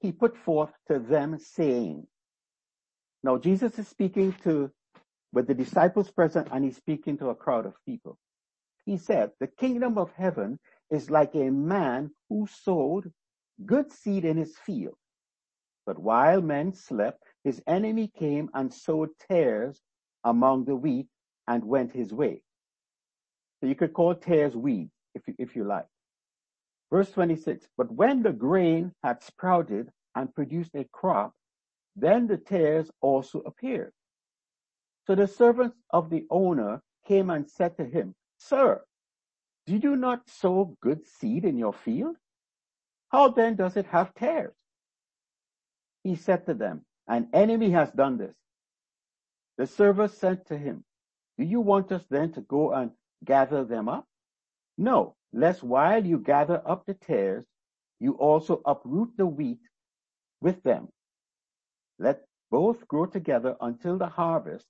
he 0.00 0.12
put 0.12 0.36
forth 0.36 0.72
to 0.88 0.98
them 0.98 1.38
saying, 1.38 2.06
now 3.22 3.38
Jesus 3.38 3.78
is 3.78 3.88
speaking 3.88 4.34
to, 4.44 4.70
with 5.32 5.46
the 5.46 5.54
disciples 5.54 6.10
present 6.10 6.48
and 6.52 6.62
he's 6.62 6.76
speaking 6.76 7.16
to 7.18 7.30
a 7.30 7.34
crowd 7.34 7.64
of 7.64 7.72
people. 7.86 8.18
He 8.84 8.96
said, 8.96 9.30
the 9.38 9.46
kingdom 9.46 9.96
of 9.96 10.12
heaven 10.12 10.58
is 10.90 11.10
like 11.10 11.34
a 11.34 11.50
man 11.50 12.10
who 12.28 12.46
sowed 12.46 13.12
good 13.64 13.92
seed 13.92 14.24
in 14.24 14.36
his 14.36 14.56
field. 14.58 14.96
But 15.86 15.98
while 15.98 16.40
men 16.40 16.74
slept, 16.74 17.22
his 17.44 17.62
enemy 17.66 18.08
came 18.16 18.50
and 18.54 18.72
sowed 18.72 19.10
tares 19.28 19.80
among 20.24 20.64
the 20.64 20.76
wheat 20.76 21.08
and 21.48 21.64
went 21.64 21.92
his 21.92 22.12
way. 22.12 22.42
So 23.60 23.66
you 23.66 23.74
could 23.74 23.92
call 23.92 24.14
tares 24.14 24.56
weeds 24.56 24.92
if 25.14 25.22
you, 25.26 25.34
if 25.38 25.56
you 25.56 25.64
like. 25.64 25.86
Verse 26.90 27.10
26, 27.12 27.68
but 27.76 27.90
when 27.90 28.22
the 28.22 28.32
grain 28.32 28.92
had 29.02 29.22
sprouted 29.22 29.90
and 30.14 30.34
produced 30.34 30.74
a 30.74 30.84
crop, 30.92 31.32
then 31.96 32.26
the 32.26 32.36
tares 32.36 32.90
also 33.00 33.40
appeared. 33.40 33.92
So 35.06 35.14
the 35.14 35.26
servants 35.26 35.76
of 35.90 36.10
the 36.10 36.26
owner 36.30 36.82
came 37.06 37.30
and 37.30 37.48
said 37.48 37.76
to 37.78 37.84
him, 37.84 38.14
Sir, 38.48 38.84
did 39.66 39.84
you 39.84 39.94
not 39.94 40.28
sow 40.28 40.76
good 40.80 41.06
seed 41.06 41.44
in 41.44 41.56
your 41.56 41.72
field? 41.72 42.16
How 43.08 43.28
then 43.28 43.54
does 43.54 43.76
it 43.76 43.86
have 43.86 44.14
tares? 44.14 44.54
He 46.02 46.16
said 46.16 46.44
to 46.46 46.54
them, 46.54 46.84
An 47.06 47.28
enemy 47.32 47.70
has 47.70 47.92
done 47.92 48.18
this. 48.18 48.34
The 49.58 49.66
servants 49.66 50.18
said 50.18 50.44
to 50.46 50.58
him, 50.58 50.84
Do 51.38 51.44
you 51.44 51.60
want 51.60 51.92
us 51.92 52.04
then 52.10 52.32
to 52.32 52.40
go 52.40 52.72
and 52.72 52.90
gather 53.24 53.64
them 53.64 53.88
up? 53.88 54.06
No, 54.76 55.14
lest 55.32 55.62
while 55.62 56.04
you 56.04 56.18
gather 56.18 56.60
up 56.66 56.84
the 56.84 56.94
tares, 56.94 57.46
you 58.00 58.14
also 58.14 58.60
uproot 58.66 59.16
the 59.16 59.26
wheat 59.26 59.60
with 60.40 60.60
them. 60.64 60.88
Let 62.00 62.26
both 62.50 62.88
grow 62.88 63.06
together 63.06 63.56
until 63.60 63.98
the 63.98 64.08
harvest, 64.08 64.66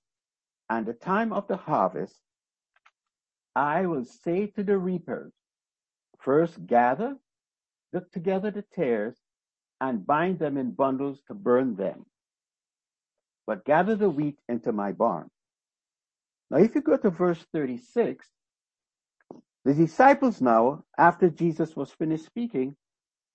and 0.69 0.85
the 0.85 0.93
time 0.93 1.33
of 1.33 1.47
the 1.47 1.57
harvest, 1.57 2.22
I 3.55 3.85
will 3.85 4.05
say 4.05 4.47
to 4.47 4.63
the 4.63 4.77
reapers, 4.77 5.31
first 6.19 6.65
gather 6.65 7.17
look 7.93 8.11
together 8.11 8.51
the 8.51 8.63
tares 8.73 9.15
and 9.79 10.05
bind 10.05 10.39
them 10.39 10.57
in 10.57 10.71
bundles 10.71 11.21
to 11.27 11.33
burn 11.33 11.75
them. 11.75 12.05
But 13.45 13.65
gather 13.65 13.95
the 13.95 14.09
wheat 14.09 14.39
into 14.49 14.71
my 14.71 14.93
barn. 14.93 15.29
Now, 16.49 16.57
if 16.57 16.75
you 16.75 16.81
go 16.81 16.97
to 16.97 17.09
verse 17.09 17.45
36, 17.53 18.25
the 19.65 19.73
disciples 19.73 20.41
now, 20.41 20.83
after 20.97 21.29
Jesus 21.29 21.75
was 21.75 21.91
finished 21.91 22.25
speaking, 22.25 22.75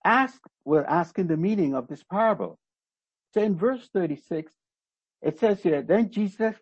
asked, 0.05 0.47
were 0.65 0.89
asking 0.89 1.27
the 1.27 1.37
meaning 1.37 1.75
of 1.75 1.89
this 1.89 2.03
parable. 2.03 2.59
So 3.35 3.43
in 3.43 3.57
verse 3.57 3.89
36, 3.93 4.51
it 5.23 5.39
says 5.39 5.63
here, 5.63 5.83
then 5.83 6.11
Jesus, 6.11 6.55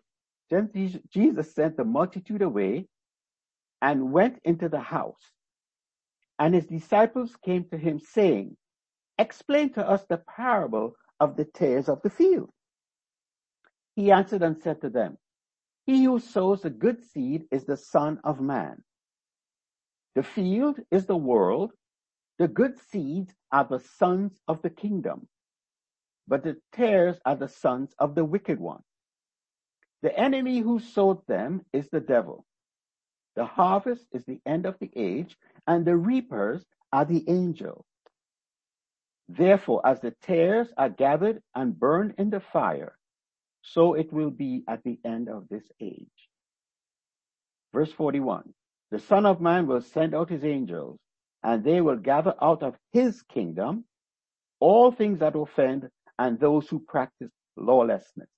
then 0.49 0.69
Jesus 1.09 1.53
sent 1.53 1.77
the 1.77 1.83
multitude 1.83 2.41
away 2.41 2.87
and 3.81 4.11
went 4.13 4.39
into 4.45 4.69
the 4.69 4.81
house. 4.81 5.21
And 6.39 6.55
his 6.55 6.67
disciples 6.67 7.35
came 7.43 7.65
to 7.69 7.77
him 7.77 7.99
saying, 7.99 8.57
explain 9.17 9.73
to 9.73 9.87
us 9.87 10.05
the 10.09 10.21
parable 10.35 10.95
of 11.19 11.37
the 11.37 11.45
tares 11.45 11.89
of 11.89 12.01
the 12.03 12.09
field. 12.11 12.51
He 13.95 14.11
answered 14.11 14.43
and 14.43 14.61
said 14.61 14.81
to 14.81 14.89
them, 14.89 15.17
he 15.87 16.03
who 16.05 16.19
sows 16.19 16.63
the 16.63 16.69
good 16.71 17.03
seed 17.03 17.45
is 17.51 17.65
the 17.65 17.77
son 17.77 18.19
of 18.23 18.41
man. 18.41 18.83
The 20.15 20.23
field 20.23 20.79
is 20.91 21.05
the 21.05 21.17
world. 21.17 21.71
The 22.39 22.49
good 22.49 22.79
seeds 22.91 23.33
are 23.51 23.65
the 23.69 23.79
sons 23.99 24.39
of 24.47 24.61
the 24.63 24.71
kingdom, 24.71 25.27
but 26.27 26.43
the 26.43 26.57
tares 26.73 27.17
are 27.25 27.35
the 27.37 27.49
sons 27.49 27.93
of 27.99 28.15
the 28.15 28.25
wicked 28.25 28.59
one. 28.59 28.81
The 30.03 30.17
enemy 30.19 30.59
who 30.61 30.79
sowed 30.79 31.27
them 31.27 31.63
is 31.73 31.89
the 31.89 32.01
devil. 32.01 32.46
The 33.37 33.45
harvest 33.45 34.07
is 34.11 34.25
the 34.25 34.41
end 34.47 34.65
of 34.65 34.79
the 34.79 34.89
age, 34.95 35.37
and 35.67 35.85
the 35.85 35.95
reapers 35.95 36.65
are 36.91 37.05
the 37.05 37.23
angels. 37.29 37.85
Therefore, 39.29 39.85
as 39.85 40.01
the 40.01 40.09
tares 40.23 40.73
are 40.75 40.89
gathered 40.89 41.43
and 41.53 41.79
burned 41.79 42.15
in 42.17 42.31
the 42.31 42.39
fire, 42.39 42.97
so 43.61 43.93
it 43.93 44.11
will 44.11 44.31
be 44.31 44.63
at 44.67 44.83
the 44.83 44.99
end 45.05 45.29
of 45.29 45.47
this 45.49 45.69
age. 45.79 46.29
Verse 47.71 47.91
41. 47.91 48.55
The 48.89 48.97
Son 48.97 49.27
of 49.27 49.39
Man 49.39 49.67
will 49.67 49.81
send 49.81 50.15
out 50.15 50.31
his 50.31 50.43
angels, 50.43 50.97
and 51.43 51.63
they 51.63 51.79
will 51.81 51.97
gather 51.97 52.33
out 52.41 52.63
of 52.63 52.75
his 52.91 53.21
kingdom 53.21 53.85
all 54.59 54.91
things 54.91 55.19
that 55.19 55.35
offend 55.35 55.91
and 56.17 56.39
those 56.39 56.67
who 56.69 56.79
practice 56.79 57.29
lawlessness, 57.55 58.29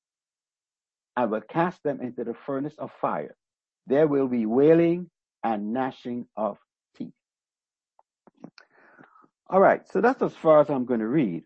and 1.16 1.32
will 1.32 1.40
cast 1.40 1.82
them 1.84 2.02
into 2.02 2.26
the 2.26 2.34
furnace 2.34 2.76
of 2.78 2.92
fire. 3.00 3.38
There 3.90 4.08
will 4.08 4.30
be 4.30 4.46
wailing 4.46 5.10
and 5.44 5.74
gnashing 5.74 6.28
of 6.38 6.58
teeth. 6.98 7.14
All 9.50 9.60
right, 9.60 9.82
so 9.92 10.02
that's 10.02 10.22
as 10.22 10.36
far 10.36 10.62
as 10.62 10.70
I'm 10.70 10.86
going 10.86 11.02
to 11.02 11.08
read. 11.08 11.44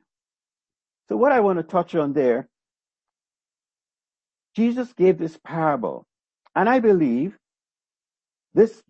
So 1.10 1.18
what 1.18 1.32
I 1.32 1.40
want 1.40 1.60
to 1.60 1.64
touch 1.64 1.96
on 1.96 2.14
there, 2.14 2.50
Jesus 4.56 4.94
gave 4.94 5.18
this 5.18 5.40
parable, 5.46 6.06
and 6.56 6.70
I 6.70 6.80
believe 6.80 7.38
this 8.54 8.84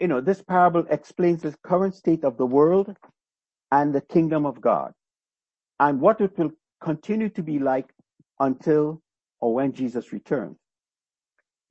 you 0.00 0.08
know, 0.08 0.20
this 0.20 0.42
parable 0.42 0.84
explains 0.90 1.42
the 1.42 1.54
current 1.62 1.94
state 1.94 2.24
of 2.24 2.36
the 2.36 2.46
world 2.46 2.94
and 3.72 3.94
the 3.94 4.02
kingdom 4.02 4.46
of 4.46 4.60
God 4.60 4.92
and 5.80 6.00
what 6.00 6.20
it 6.20 6.38
will 6.38 6.52
continue 6.82 7.30
to 7.30 7.42
be 7.42 7.58
like 7.58 7.90
until 8.40 9.02
or 9.40 9.54
when 9.54 9.72
Jesus 9.72 10.12
returns. 10.12 10.56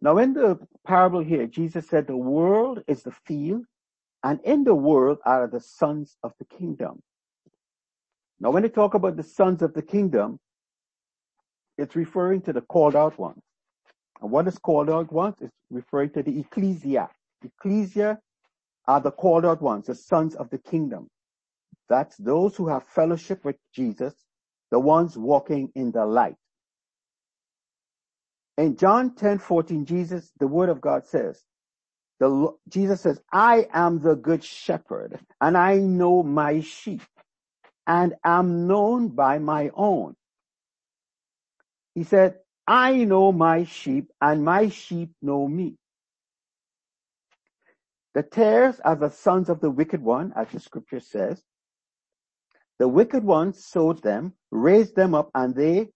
Now 0.05 0.19
in 0.19 0.33
the 0.33 0.59
parable 0.85 1.21
here, 1.21 1.47
Jesus 1.47 1.89
said 1.89 2.05
the 2.05 2.15
world 2.15 2.83
is 2.85 3.01
the 3.01 3.15
field 3.25 3.65
and 4.23 4.39
in 4.41 4.63
the 4.63 4.75
world 4.75 5.17
are 5.25 5.47
the 5.47 5.59
sons 5.59 6.15
of 6.21 6.31
the 6.37 6.45
kingdom. 6.45 7.01
Now 8.39 8.51
when 8.51 8.61
they 8.61 8.69
talk 8.69 8.93
about 8.93 9.15
the 9.15 9.23
sons 9.23 9.63
of 9.63 9.73
the 9.73 9.81
kingdom, 9.81 10.39
it's 11.79 11.95
referring 11.95 12.41
to 12.41 12.53
the 12.53 12.61
called 12.61 12.95
out 12.95 13.17
ones. 13.17 13.41
And 14.21 14.29
what 14.29 14.47
is 14.47 14.59
called 14.59 14.91
out 14.91 15.11
ones 15.11 15.37
is 15.41 15.49
referring 15.71 16.11
to 16.11 16.21
the 16.21 16.39
ecclesia, 16.39 17.09
Ecclesia 17.43 18.19
are 18.87 19.01
the 19.01 19.09
called 19.09 19.43
out 19.43 19.63
ones, 19.63 19.87
the 19.87 19.95
sons 19.95 20.35
of 20.35 20.51
the 20.51 20.59
kingdom. 20.59 21.07
That's 21.89 22.15
those 22.17 22.55
who 22.55 22.67
have 22.67 22.83
fellowship 22.85 23.43
with 23.43 23.55
Jesus, 23.73 24.13
the 24.69 24.79
ones 24.79 25.17
walking 25.17 25.71
in 25.73 25.91
the 25.91 26.05
light. 26.05 26.35
In 28.57 28.77
John 28.77 29.15
10, 29.15 29.39
14, 29.39 29.85
Jesus, 29.85 30.31
the 30.39 30.47
word 30.47 30.69
of 30.69 30.81
God 30.81 31.05
says, 31.07 31.41
The, 32.19 32.53
Jesus 32.69 33.01
says, 33.01 33.19
I 33.31 33.67
am 33.73 33.99
the 34.01 34.15
good 34.15 34.43
shepherd 34.43 35.19
and 35.41 35.57
I 35.57 35.77
know 35.77 36.23
my 36.23 36.61
sheep 36.61 37.01
and 37.87 38.15
am 38.23 38.67
known 38.67 39.09
by 39.09 39.39
my 39.39 39.71
own. 39.73 40.15
He 41.93 42.03
said, 42.03 42.35
I 42.67 43.03
know 43.03 43.31
my 43.31 43.65
sheep 43.65 44.11
and 44.21 44.43
my 44.43 44.69
sheep 44.69 45.11
know 45.21 45.47
me. 45.47 45.77
The 48.13 48.23
tares 48.23 48.79
are 48.79 48.95
the 48.95 49.09
sons 49.09 49.49
of 49.49 49.59
the 49.59 49.69
wicked 49.69 50.01
one, 50.01 50.33
as 50.35 50.47
the 50.49 50.59
scripture 50.59 51.01
says. 51.01 51.43
The 52.79 52.87
wicked 52.87 53.23
one 53.23 53.53
sowed 53.53 54.01
them, 54.01 54.33
raised 54.51 54.95
them 54.95 55.13
up, 55.13 55.29
and 55.35 55.53
they 55.53 55.89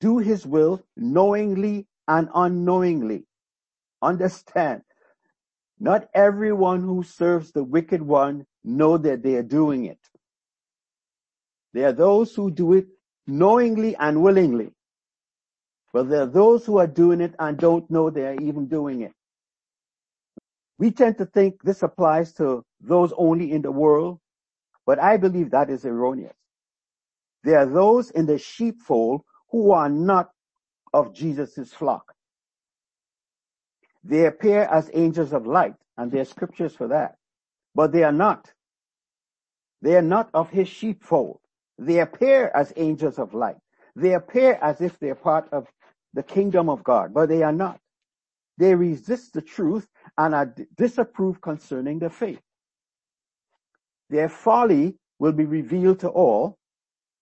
do 0.00 0.18
his 0.18 0.46
will 0.46 0.82
knowingly 0.96 1.86
and 2.08 2.28
unknowingly. 2.34 3.26
Understand, 4.02 4.82
not 5.78 6.08
everyone 6.14 6.82
who 6.82 7.02
serves 7.02 7.52
the 7.52 7.64
wicked 7.64 8.02
one 8.02 8.46
know 8.64 8.98
that 8.98 9.22
they 9.22 9.34
are 9.34 9.42
doing 9.42 9.84
it. 9.86 9.98
There 11.72 11.88
are 11.88 11.92
those 11.92 12.34
who 12.34 12.50
do 12.50 12.72
it 12.74 12.88
knowingly 13.26 13.94
and 13.96 14.22
willingly. 14.22 14.72
But 15.92 16.08
there 16.08 16.22
are 16.22 16.26
those 16.26 16.66
who 16.66 16.78
are 16.78 16.86
doing 16.86 17.20
it 17.20 17.34
and 17.38 17.58
don't 17.58 17.90
know 17.90 18.10
they 18.10 18.26
are 18.26 18.40
even 18.40 18.66
doing 18.66 19.02
it. 19.02 19.12
We 20.78 20.90
tend 20.92 21.18
to 21.18 21.26
think 21.26 21.62
this 21.62 21.82
applies 21.82 22.32
to 22.34 22.64
those 22.80 23.12
only 23.16 23.52
in 23.52 23.62
the 23.62 23.72
world, 23.72 24.18
but 24.86 24.98
I 24.98 25.16
believe 25.18 25.50
that 25.50 25.68
is 25.70 25.84
erroneous. 25.84 26.34
There 27.44 27.58
are 27.58 27.66
those 27.66 28.10
in 28.10 28.26
the 28.26 28.38
sheepfold 28.38 29.22
who 29.50 29.72
are 29.72 29.88
not 29.88 30.30
of 30.92 31.14
Jesus' 31.14 31.72
flock. 31.72 32.14
They 34.04 34.26
appear 34.26 34.62
as 34.62 34.90
angels 34.94 35.32
of 35.32 35.46
light, 35.46 35.74
and 35.96 36.10
there 36.10 36.22
are 36.22 36.26
scriptures 36.26 36.74
for 36.74 36.88
that. 36.88 37.16
But 37.74 37.92
they 37.92 38.02
are 38.02 38.12
not. 38.12 38.52
They 39.82 39.96
are 39.96 40.02
not 40.02 40.30
of 40.34 40.50
his 40.50 40.68
sheepfold. 40.68 41.40
They 41.78 42.00
appear 42.00 42.50
as 42.54 42.72
angels 42.76 43.18
of 43.18 43.34
light. 43.34 43.56
They 43.96 44.14
appear 44.14 44.58
as 44.62 44.80
if 44.80 44.98
they're 44.98 45.14
part 45.14 45.48
of 45.52 45.68
the 46.14 46.22
kingdom 46.22 46.68
of 46.68 46.84
God, 46.84 47.14
but 47.14 47.28
they 47.28 47.42
are 47.42 47.52
not. 47.52 47.80
They 48.58 48.74
resist 48.74 49.32
the 49.32 49.42
truth 49.42 49.88
and 50.18 50.34
are 50.34 50.54
disapproved 50.76 51.40
concerning 51.40 51.98
the 51.98 52.10
faith. 52.10 52.40
Their 54.10 54.28
folly 54.28 54.96
will 55.18 55.32
be 55.32 55.44
revealed 55.44 56.00
to 56.00 56.08
all. 56.08 56.58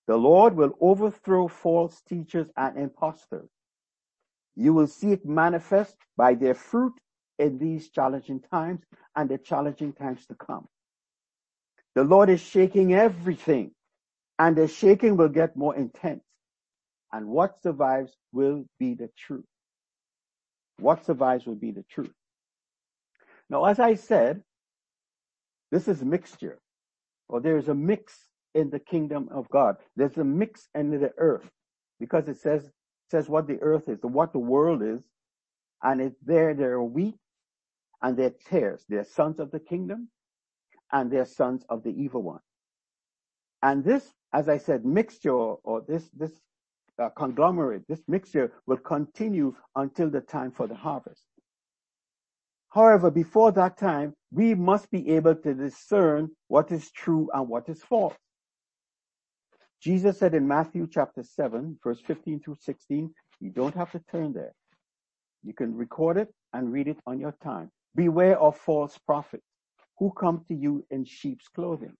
The 0.09 0.17
Lord 0.17 0.57
will 0.57 0.73
overthrow 0.81 1.49
false 1.49 2.01
teachers 2.09 2.49
and 2.57 2.79
impostors. 2.79 3.51
You 4.57 4.73
will 4.73 4.87
see 4.87 5.13
it 5.13 5.27
manifest 5.27 5.97
by 6.17 6.35
their 6.35 6.55
fruit 6.55 6.95
in 7.39 7.59
these 7.59 7.91
challenging 7.91 8.41
times 8.41 8.81
and 9.15 9.29
the 9.29 9.37
challenging 9.37 9.93
times 9.93 10.27
to 10.29 10.35
come. 10.35 10.67
The 11.95 12.05
Lord 12.05 12.31
is 12.31 12.41
shaking 12.41 12.95
everything 12.95 13.73
and 14.39 14.57
the 14.57 14.67
shaking 14.67 15.19
will 15.19 15.29
get 15.29 15.57
more 15.57 15.77
intense. 15.77 16.25
And 17.13 17.29
what 17.29 17.61
survives 17.63 18.17
will 18.33 18.65
be 18.79 18.95
the 18.95 19.11
truth. 19.15 19.45
What 20.79 21.05
survives 21.05 21.45
will 21.45 21.57
be 21.57 21.71
the 21.71 21.85
truth. 21.91 22.15
Now, 23.51 23.67
as 23.67 23.79
I 23.79 23.95
said, 23.95 24.43
this 25.71 25.87
is 25.87 26.03
mixture, 26.03 26.59
or 27.29 27.41
there 27.41 27.59
is 27.59 27.69
a 27.69 27.75
mix 27.75 28.29
in 28.55 28.71
the 28.71 28.79
kingdom 28.81 29.29
of 29.33 29.49
God. 29.51 29.77
There's 29.97 30.19
a 30.19 30.25
mix 30.25 30.69
in 30.75 30.91
the 30.91 31.13
earth 31.19 31.49
because 32.01 32.29
it 32.29 32.39
says 32.39 32.71
says 33.11 33.29
what 33.29 33.47
the 33.47 33.61
earth 33.63 33.89
is, 33.89 33.99
what 34.03 34.33
the 34.33 34.39
world 34.39 34.83
is, 34.83 35.03
and 35.83 36.01
it's 36.01 36.17
there, 36.25 36.55
there 36.55 36.73
are 36.75 36.85
wheat 36.85 37.17
and 38.03 38.17
they're 38.17 38.35
tares. 38.49 38.85
They're 38.89 39.05
sons 39.05 39.41
of 39.41 39.51
the 39.51 39.61
kingdom 39.61 40.09
and 40.93 41.11
they're 41.11 41.27
sons 41.27 41.65
of 41.69 41.83
the 41.85 41.91
evil 41.91 42.23
one. 42.23 42.41
And 43.63 43.85
this, 43.85 44.13
as 44.33 44.49
I 44.49 44.59
said, 44.59 44.85
mixture 44.85 45.33
or 45.33 45.83
this, 45.87 46.09
this 46.17 46.33
uh, 47.03 47.11
conglomerate, 47.11 47.83
this 47.89 48.03
mixture 48.09 48.53
will 48.67 48.77
continue 48.79 49.55
until 49.77 50.11
the 50.11 50.21
time 50.21 50.53
for 50.53 50.67
the 50.67 50.75
harvest. 50.75 51.23
However, 52.71 53.11
before 53.11 53.53
that 53.53 53.79
time, 53.79 54.15
we 54.31 54.55
must 54.55 54.91
be 54.91 55.11
able 55.11 55.35
to 55.37 55.55
discern 55.55 56.31
what 56.49 56.71
is 56.71 56.91
true 56.93 57.31
and 57.35 57.49
what 57.49 57.69
is 57.69 57.83
false. 57.83 58.15
Jesus 59.81 60.19
said 60.19 60.35
in 60.35 60.47
Matthew 60.47 60.89
chapter 60.91 61.23
7, 61.23 61.79
verse 61.83 62.01
15 62.07 62.41
through 62.41 62.57
16, 62.61 63.15
you 63.41 63.51
don't 63.51 63.75
have 63.75 63.93
to 63.93 64.01
turn 64.11 64.33
there. 64.33 64.53
You 65.45 65.55
can 65.55 65.77
record 65.77 66.17
it 66.17 66.33
and 66.53 66.73
read 66.73 66.89
it 66.89 66.99
on 67.07 67.21
your 67.21 67.35
time. 67.43 67.71
Beware 67.95 68.39
of 68.39 68.57
false 68.57 68.99
prophets 68.99 69.47
who 69.99 70.11
come 70.11 70.45
to 70.49 70.55
you 70.55 70.85
in 70.91 71.05
sheep's 71.05 71.49
clothing. 71.49 71.95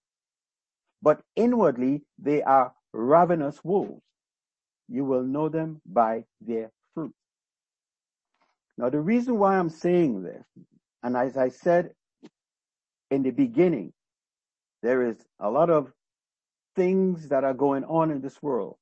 But 1.01 1.21
inwardly 1.35 2.03
they 2.17 2.41
are 2.43 2.73
ravenous 2.93 3.59
wolves. 3.63 4.03
You 4.89 5.05
will 5.05 5.23
know 5.23 5.49
them 5.49 5.81
by 5.85 6.25
their 6.41 6.71
fruit. 6.93 7.13
Now 8.77 8.89
the 8.89 8.99
reason 8.99 9.37
why 9.37 9.57
I'm 9.57 9.69
saying 9.69 10.23
this, 10.23 10.43
and 11.03 11.15
as 11.15 11.37
I 11.37 11.49
said 11.49 11.91
in 13.09 13.23
the 13.23 13.31
beginning, 13.31 13.93
there 14.81 15.07
is 15.07 15.17
a 15.39 15.49
lot 15.49 15.69
of 15.69 15.91
things 16.79 17.27
that 17.27 17.43
are 17.43 17.53
going 17.53 17.83
on 17.83 18.09
in 18.09 18.21
this 18.21 18.41
world. 18.41 18.77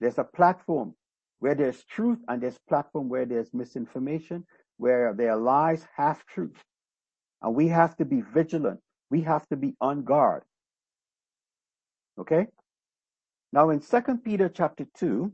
There's 0.00 0.18
a 0.18 0.24
platform 0.24 0.96
where 1.38 1.54
there's 1.54 1.84
truth 1.84 2.18
and 2.26 2.42
there's 2.42 2.58
platform 2.68 3.08
where 3.08 3.26
there's 3.26 3.54
misinformation, 3.54 4.44
where 4.76 5.14
there 5.16 5.30
are 5.30 5.36
lies, 5.36 5.86
half 5.96 6.26
truth. 6.26 6.60
And 7.40 7.54
we 7.54 7.68
have 7.68 7.96
to 7.98 8.04
be 8.04 8.22
vigilant. 8.22 8.80
We 9.08 9.20
have 9.20 9.46
to 9.50 9.56
be 9.56 9.76
on 9.80 10.02
guard. 10.02 10.42
Okay? 12.18 12.48
Now 13.52 13.70
in 13.70 13.80
Second 13.82 14.24
Peter 14.24 14.48
chapter 14.48 14.86
2, 14.98 15.32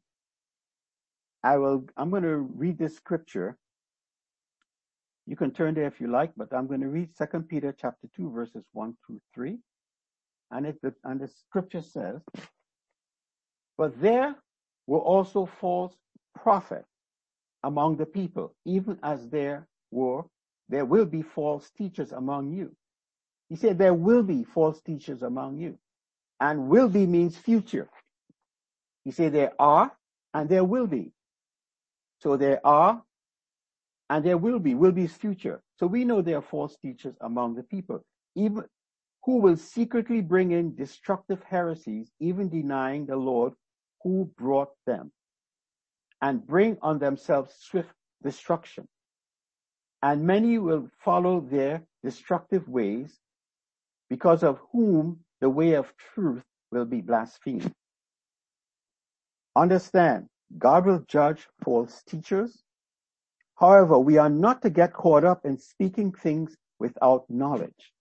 I 1.42 1.56
will, 1.56 1.86
I'm 1.96 2.10
going 2.10 2.24
to 2.24 2.36
read 2.36 2.76
this 2.76 2.96
scripture. 2.96 3.56
You 5.26 5.36
can 5.36 5.52
turn 5.52 5.72
there 5.72 5.86
if 5.86 6.02
you 6.02 6.08
like, 6.08 6.32
but 6.36 6.52
I'm 6.52 6.66
going 6.66 6.82
to 6.82 6.88
read 6.88 7.16
Second 7.16 7.48
Peter 7.48 7.74
chapter 7.74 8.08
2 8.14 8.30
verses 8.30 8.64
1 8.74 8.94
through 9.06 9.20
3. 9.34 9.56
And 10.54 10.66
it, 10.66 10.76
and 11.02 11.20
the 11.20 11.28
scripture 11.28 11.82
says, 11.82 12.22
but 13.76 14.00
there 14.00 14.36
were 14.86 15.00
also 15.00 15.46
false 15.46 15.92
prophets 16.40 16.88
among 17.64 17.96
the 17.96 18.06
people, 18.06 18.54
even 18.64 18.98
as 19.02 19.28
there 19.28 19.66
were, 19.90 20.22
there 20.68 20.84
will 20.84 21.06
be 21.06 21.22
false 21.22 21.70
teachers 21.76 22.12
among 22.12 22.52
you. 22.52 22.74
He 23.48 23.56
said 23.56 23.78
there 23.78 23.94
will 23.94 24.22
be 24.22 24.44
false 24.44 24.80
teachers 24.80 25.22
among 25.22 25.58
you. 25.58 25.76
And 26.40 26.68
will 26.68 26.88
be 26.88 27.04
means 27.06 27.36
future. 27.36 27.88
He 29.04 29.10
said 29.10 29.32
there 29.32 29.52
are 29.58 29.92
and 30.32 30.48
there 30.48 30.64
will 30.64 30.86
be. 30.86 31.12
So 32.20 32.36
there 32.36 32.64
are 32.64 33.02
and 34.08 34.24
there 34.24 34.38
will 34.38 34.58
be. 34.58 34.74
Will 34.74 34.92
be 34.92 35.04
is 35.04 35.14
future. 35.14 35.60
So 35.78 35.86
we 35.86 36.04
know 36.04 36.22
there 36.22 36.38
are 36.38 36.42
false 36.42 36.76
teachers 36.76 37.16
among 37.20 37.54
the 37.54 37.62
people. 37.64 38.04
Even 38.34 38.64
who 39.24 39.38
will 39.38 39.56
secretly 39.56 40.20
bring 40.20 40.50
in 40.50 40.74
destructive 40.74 41.42
heresies, 41.44 42.10
even 42.20 42.48
denying 42.48 43.06
the 43.06 43.16
Lord 43.16 43.54
who 44.02 44.30
brought 44.36 44.72
them, 44.86 45.10
and 46.20 46.46
bring 46.46 46.76
on 46.82 46.98
themselves 46.98 47.54
swift 47.58 47.94
destruction. 48.22 48.86
And 50.02 50.26
many 50.26 50.58
will 50.58 50.90
follow 50.98 51.40
their 51.40 51.82
destructive 52.02 52.68
ways, 52.68 53.18
because 54.10 54.42
of 54.42 54.60
whom 54.72 55.20
the 55.40 55.48
way 55.48 55.72
of 55.72 55.94
truth 55.96 56.44
will 56.70 56.84
be 56.84 57.00
blasphemed. 57.00 57.72
Understand, 59.56 60.28
God 60.58 60.84
will 60.84 61.02
judge 61.08 61.48
false 61.62 62.02
teachers. 62.06 62.62
However, 63.54 63.98
we 63.98 64.18
are 64.18 64.28
not 64.28 64.60
to 64.62 64.70
get 64.70 64.92
caught 64.92 65.24
up 65.24 65.46
in 65.46 65.56
speaking 65.58 66.12
things 66.12 66.54
without 66.78 67.24
knowledge 67.30 67.94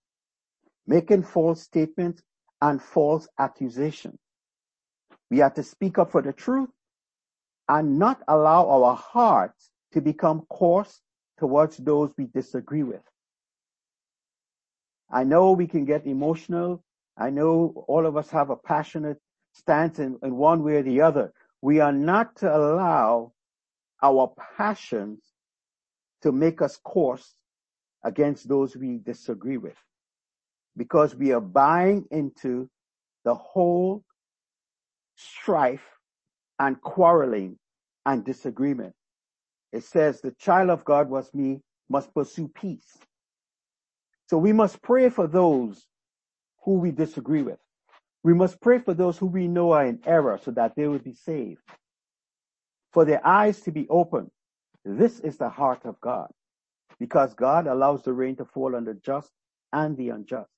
making 0.86 1.22
false 1.22 1.62
statements 1.62 2.22
and 2.60 2.80
false 2.80 3.28
accusations. 3.38 4.18
We 5.30 5.40
are 5.40 5.50
to 5.50 5.62
speak 5.62 5.98
up 5.98 6.12
for 6.12 6.22
the 6.22 6.32
truth 6.32 6.70
and 7.68 7.98
not 7.98 8.22
allow 8.28 8.68
our 8.68 8.94
hearts 8.94 9.70
to 9.92 10.00
become 10.00 10.42
coarse 10.50 11.00
towards 11.38 11.76
those 11.78 12.10
we 12.16 12.26
disagree 12.26 12.82
with. 12.82 13.02
I 15.10 15.24
know 15.24 15.52
we 15.52 15.66
can 15.66 15.84
get 15.84 16.06
emotional. 16.06 16.82
I 17.16 17.30
know 17.30 17.84
all 17.88 18.06
of 18.06 18.16
us 18.16 18.30
have 18.30 18.50
a 18.50 18.56
passionate 18.56 19.18
stance 19.52 19.98
in, 19.98 20.18
in 20.22 20.36
one 20.36 20.62
way 20.62 20.76
or 20.76 20.82
the 20.82 21.00
other. 21.00 21.32
We 21.62 21.80
are 21.80 21.92
not 21.92 22.36
to 22.36 22.54
allow 22.54 23.32
our 24.02 24.34
passions 24.56 25.20
to 26.22 26.32
make 26.32 26.60
us 26.60 26.78
coarse 26.82 27.34
against 28.02 28.48
those 28.48 28.76
we 28.76 28.98
disagree 28.98 29.56
with 29.56 29.76
because 30.76 31.14
we 31.16 31.32
are 31.32 31.40
buying 31.40 32.06
into 32.10 32.68
the 33.24 33.34
whole 33.34 34.04
strife 35.16 35.86
and 36.58 36.80
quarreling 36.82 37.58
and 38.06 38.24
disagreement. 38.24 38.94
It 39.72 39.84
says 39.84 40.20
the 40.20 40.32
child 40.32 40.70
of 40.70 40.84
God 40.84 41.10
was 41.10 41.32
me 41.34 41.60
must 41.90 42.14
pursue 42.14 42.48
peace 42.48 42.98
So 44.28 44.38
we 44.38 44.54
must 44.54 44.82
pray 44.82 45.10
for 45.10 45.28
those 45.28 45.86
who 46.64 46.74
we 46.74 46.92
disagree 46.92 47.42
with. 47.42 47.58
We 48.24 48.34
must 48.34 48.60
pray 48.60 48.80
for 48.80 48.94
those 48.94 49.18
who 49.18 49.26
we 49.26 49.48
know 49.48 49.72
are 49.72 49.86
in 49.86 50.00
error 50.06 50.38
so 50.42 50.52
that 50.52 50.74
they 50.76 50.88
will 50.88 51.00
be 51.00 51.14
saved. 51.14 51.62
For 52.92 53.04
their 53.04 53.26
eyes 53.26 53.60
to 53.62 53.72
be 53.72 53.88
opened. 53.90 54.30
This 54.84 55.20
is 55.20 55.38
the 55.38 55.50
heart 55.50 55.84
of 55.86 56.00
God 56.00 56.30
because 57.00 57.34
God 57.34 57.66
allows 57.68 58.02
the 58.04 58.12
rain 58.14 58.36
to 58.36 58.46
fall 58.46 58.76
on 58.76 58.84
the 58.84 58.94
just 58.94 59.30
and 59.72 59.96
the 59.96 60.10
unjust. 60.10 60.50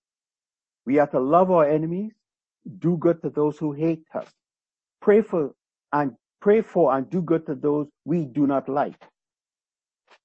We 0.87 0.99
are 1.01 1.09
to 1.09 1.21
love 1.21 1.51
our 1.51 1.69
enemies, 1.69 2.13
do 2.79 2.97
good 2.97 3.21
to 3.23 3.31
those 3.31 3.59
who 3.59 3.73
hate 3.73 4.05
us, 4.15 4.29
pray 5.03 5.21
for 5.21 5.55
and 5.93 6.13
pray 6.41 6.63
for 6.63 6.97
and 6.97 7.11
do 7.11 7.21
good 7.23 7.47
to 7.47 7.55
those 7.57 7.89
we 8.05 8.25
do 8.25 8.47
not 8.47 8.69
like. 8.69 9.03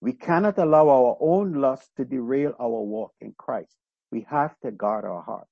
We 0.02 0.14
cannot 0.14 0.58
allow 0.58 0.90
our 0.90 1.18
own 1.20 1.54
lust 1.54 1.90
to 1.98 2.06
derail 2.06 2.54
our 2.60 2.70
walk 2.70 3.14
in 3.22 3.34
Christ. 3.38 3.76
We 4.12 4.26
have 4.30 4.56
to 4.64 4.72
guard 4.72 5.06
our 5.06 5.22
heart. 5.22 5.48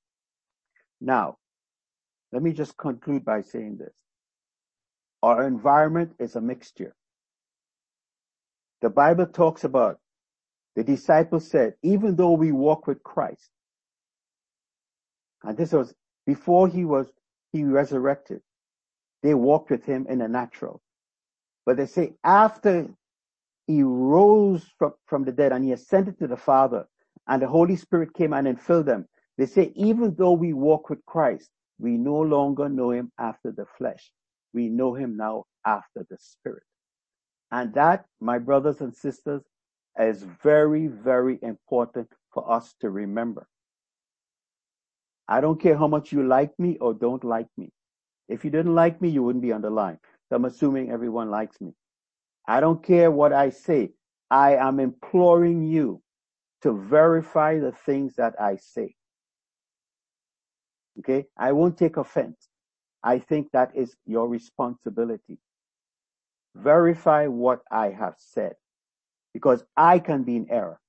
Now, 1.01 1.37
let 2.31 2.43
me 2.43 2.53
just 2.53 2.77
conclude 2.77 3.25
by 3.25 3.41
saying 3.41 3.77
this. 3.77 3.93
Our 5.23 5.47
environment 5.47 6.13
is 6.19 6.35
a 6.35 6.41
mixture. 6.41 6.95
The 8.81 8.89
Bible 8.89 9.27
talks 9.27 9.63
about 9.63 9.99
the 10.75 10.83
disciples 10.83 11.49
said, 11.49 11.73
even 11.83 12.15
though 12.15 12.33
we 12.33 12.51
walk 12.51 12.87
with 12.87 13.03
Christ, 13.03 13.49
and 15.43 15.57
this 15.57 15.71
was 15.71 15.93
before 16.25 16.67
he 16.67 16.85
was, 16.85 17.07
he 17.51 17.63
resurrected, 17.63 18.41
they 19.23 19.33
walked 19.33 19.69
with 19.69 19.85
him 19.85 20.05
in 20.09 20.19
the 20.19 20.27
natural. 20.27 20.81
But 21.65 21.77
they 21.77 21.85
say 21.85 22.13
after 22.23 22.87
he 23.67 23.83
rose 23.83 24.65
from, 24.77 24.93
from 25.05 25.23
the 25.23 25.31
dead 25.31 25.51
and 25.51 25.63
he 25.63 25.71
ascended 25.71 26.19
to 26.19 26.27
the 26.27 26.37
Father 26.37 26.85
and 27.27 27.41
the 27.41 27.47
Holy 27.47 27.75
Spirit 27.75 28.13
came 28.13 28.33
and 28.33 28.59
filled 28.59 28.87
them, 28.87 29.05
they 29.37 29.45
say, 29.45 29.71
even 29.75 30.15
though 30.15 30.33
we 30.33 30.53
walk 30.53 30.89
with 30.89 31.05
Christ, 31.05 31.49
we 31.79 31.91
no 31.91 32.19
longer 32.19 32.67
know 32.67 32.91
him 32.91 33.11
after 33.17 33.51
the 33.51 33.65
flesh. 33.77 34.11
We 34.53 34.67
know 34.67 34.93
him 34.93 35.15
now 35.15 35.45
after 35.65 36.05
the 36.09 36.17
spirit. 36.19 36.63
And 37.51 37.73
that, 37.73 38.05
my 38.19 38.37
brothers 38.37 38.81
and 38.81 38.93
sisters, 38.93 39.43
is 39.97 40.25
very, 40.43 40.87
very 40.87 41.39
important 41.41 42.09
for 42.33 42.51
us 42.51 42.73
to 42.81 42.89
remember. 42.89 43.47
I 45.29 45.41
don't 45.41 45.61
care 45.61 45.77
how 45.77 45.87
much 45.87 46.11
you 46.11 46.27
like 46.27 46.57
me 46.59 46.77
or 46.79 46.93
don't 46.95 47.23
like 47.23 47.47
me. 47.55 47.71
If 48.27 48.43
you 48.43 48.49
didn't 48.49 48.73
like 48.73 48.99
me, 48.99 49.09
you 49.09 49.23
wouldn't 49.23 49.43
be 49.43 49.51
on 49.51 49.61
the 49.61 49.69
line. 49.69 49.99
So 50.27 50.35
I'm 50.35 50.45
assuming 50.45 50.89
everyone 50.89 51.29
likes 51.29 51.61
me. 51.61 51.73
I 52.47 52.59
don't 52.59 52.83
care 52.83 53.11
what 53.11 53.31
I 53.31 53.51
say. 53.51 53.91
I 54.31 54.55
am 54.55 54.79
imploring 54.79 55.63
you 55.63 56.01
to 56.63 56.73
verify 56.73 57.59
the 57.59 57.71
things 57.71 58.15
that 58.15 58.41
I 58.41 58.57
say. 58.57 58.95
Okay. 60.99 61.27
I 61.37 61.51
won't 61.51 61.77
take 61.77 61.97
offense. 61.97 62.49
I 63.03 63.19
think 63.19 63.51
that 63.53 63.71
is 63.75 63.95
your 64.05 64.27
responsibility. 64.27 65.37
Verify 66.55 67.27
what 67.27 67.61
I 67.71 67.89
have 67.91 68.15
said 68.17 68.55
because 69.33 69.63
I 69.77 69.99
can 69.99 70.23
be 70.23 70.35
in 70.35 70.49
error. 70.49 70.79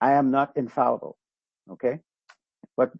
I 0.00 0.12
am 0.12 0.30
not 0.30 0.56
infallible. 0.56 1.16
Okay. 1.70 2.00
But 2.76 2.92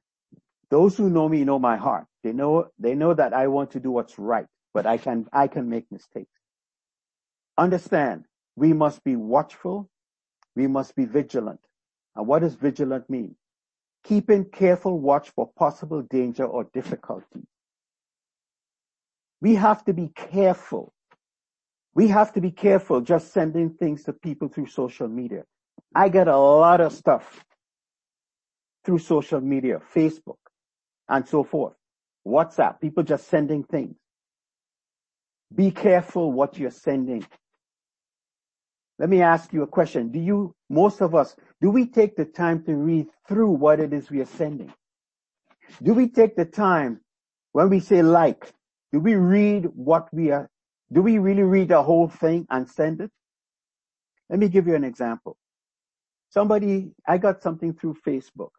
those 0.71 0.97
who 0.97 1.11
know 1.11 1.29
me 1.29 1.45
know 1.45 1.59
my 1.59 1.77
heart. 1.77 2.07
They 2.25 2.33
know, 2.33 2.69
they 2.79 2.95
know 2.95 3.15
that 3.15 3.33
I 3.35 3.49
want 3.49 3.73
to 3.73 3.81
do 3.81 3.91
what's 3.91 4.19
right, 4.19 4.47
but 4.75 4.87
I 4.87 4.99
can, 4.99 5.27
I 5.33 5.49
can 5.49 5.69
make 5.69 5.87
mistakes. 5.91 6.31
Understand, 7.59 8.27
we 8.57 8.73
must 8.73 9.05
be 9.05 9.17
watchful. 9.17 9.89
We 10.57 10.67
must 10.67 10.97
be 10.97 11.07
vigilant. 11.07 11.61
And 12.17 12.27
what 12.27 12.41
does 12.41 12.55
vigilant 12.55 13.11
mean? 13.11 13.37
keeping 14.05 14.45
careful 14.45 14.99
watch 14.99 15.31
for 15.31 15.51
possible 15.59 16.03
danger 16.03 16.45
or 16.45 16.65
difficulty. 16.73 17.47
We 19.41 19.55
have 19.57 19.85
to 19.87 19.93
be 19.93 20.11
careful. 20.15 20.93
We 21.95 22.09
have 22.09 22.33
to 22.35 22.41
be 22.41 22.51
careful 22.51 23.01
just 23.01 23.33
sending 23.33 23.71
things 23.71 24.05
to 24.05 24.13
people 24.13 24.49
through 24.49 24.69
social 24.69 25.09
media. 25.09 25.45
I 25.95 26.09
get 26.09 26.29
a 26.29 26.37
lot 26.37 26.81
of 26.81 26.93
stuff 26.93 27.45
through 28.85 28.99
social 28.99 29.41
media, 29.41 29.81
Facebook 29.95 30.40
and 31.11 31.29
so 31.29 31.45
forth. 31.45 31.75
WhatsApp, 32.27 32.81
people 32.81 33.03
just 33.03 33.29
sending 33.29 33.65
things. 33.65 33.97
Be 35.55 35.71
careful 35.71 36.33
what 36.33 36.59
you're 36.59 36.71
sending. 36.71 37.27
Let 38.99 39.09
me 39.09 39.21
ask 39.23 39.53
you 39.53 39.63
a 39.63 39.67
question. 39.67 40.13
Do 40.13 40.21
you, 40.21 40.55
most 40.69 41.01
of 41.01 41.15
us, 41.15 41.35
do 41.61 41.71
we 41.71 41.87
take 41.87 42.17
the 42.17 42.25
time 42.25 42.63
to 42.65 42.75
read 42.75 43.09
through 43.29 43.51
what 43.51 43.81
it 43.81 43.93
is 43.93 44.11
we 44.11 44.21
are 44.21 44.27
sending? 44.27 44.73
Do 45.83 45.95
we 45.95 46.09
take 46.09 46.37
the 46.37 46.45
time 46.45 47.01
when 47.53 47.69
we 47.71 47.81
say 47.81 48.03
like, 48.03 48.53
do 48.93 49.01
we 49.01 49.15
read 49.15 49.67
what 49.75 50.13
we 50.13 50.31
are, 50.31 50.49
do 50.93 51.03
we 51.03 51.19
really 51.19 51.43
read 51.43 51.69
the 51.69 51.83
whole 51.83 52.09
thing 52.09 52.47
and 52.51 52.69
send 52.69 53.01
it? 53.01 53.11
Let 54.29 54.39
me 54.39 54.49
give 54.49 54.67
you 54.67 54.75
an 54.75 54.85
example. 54.85 55.37
Somebody, 56.29 56.93
I 57.07 57.19
got 57.19 57.43
something 57.43 57.75
through 57.75 57.97
Facebook. 58.07 58.51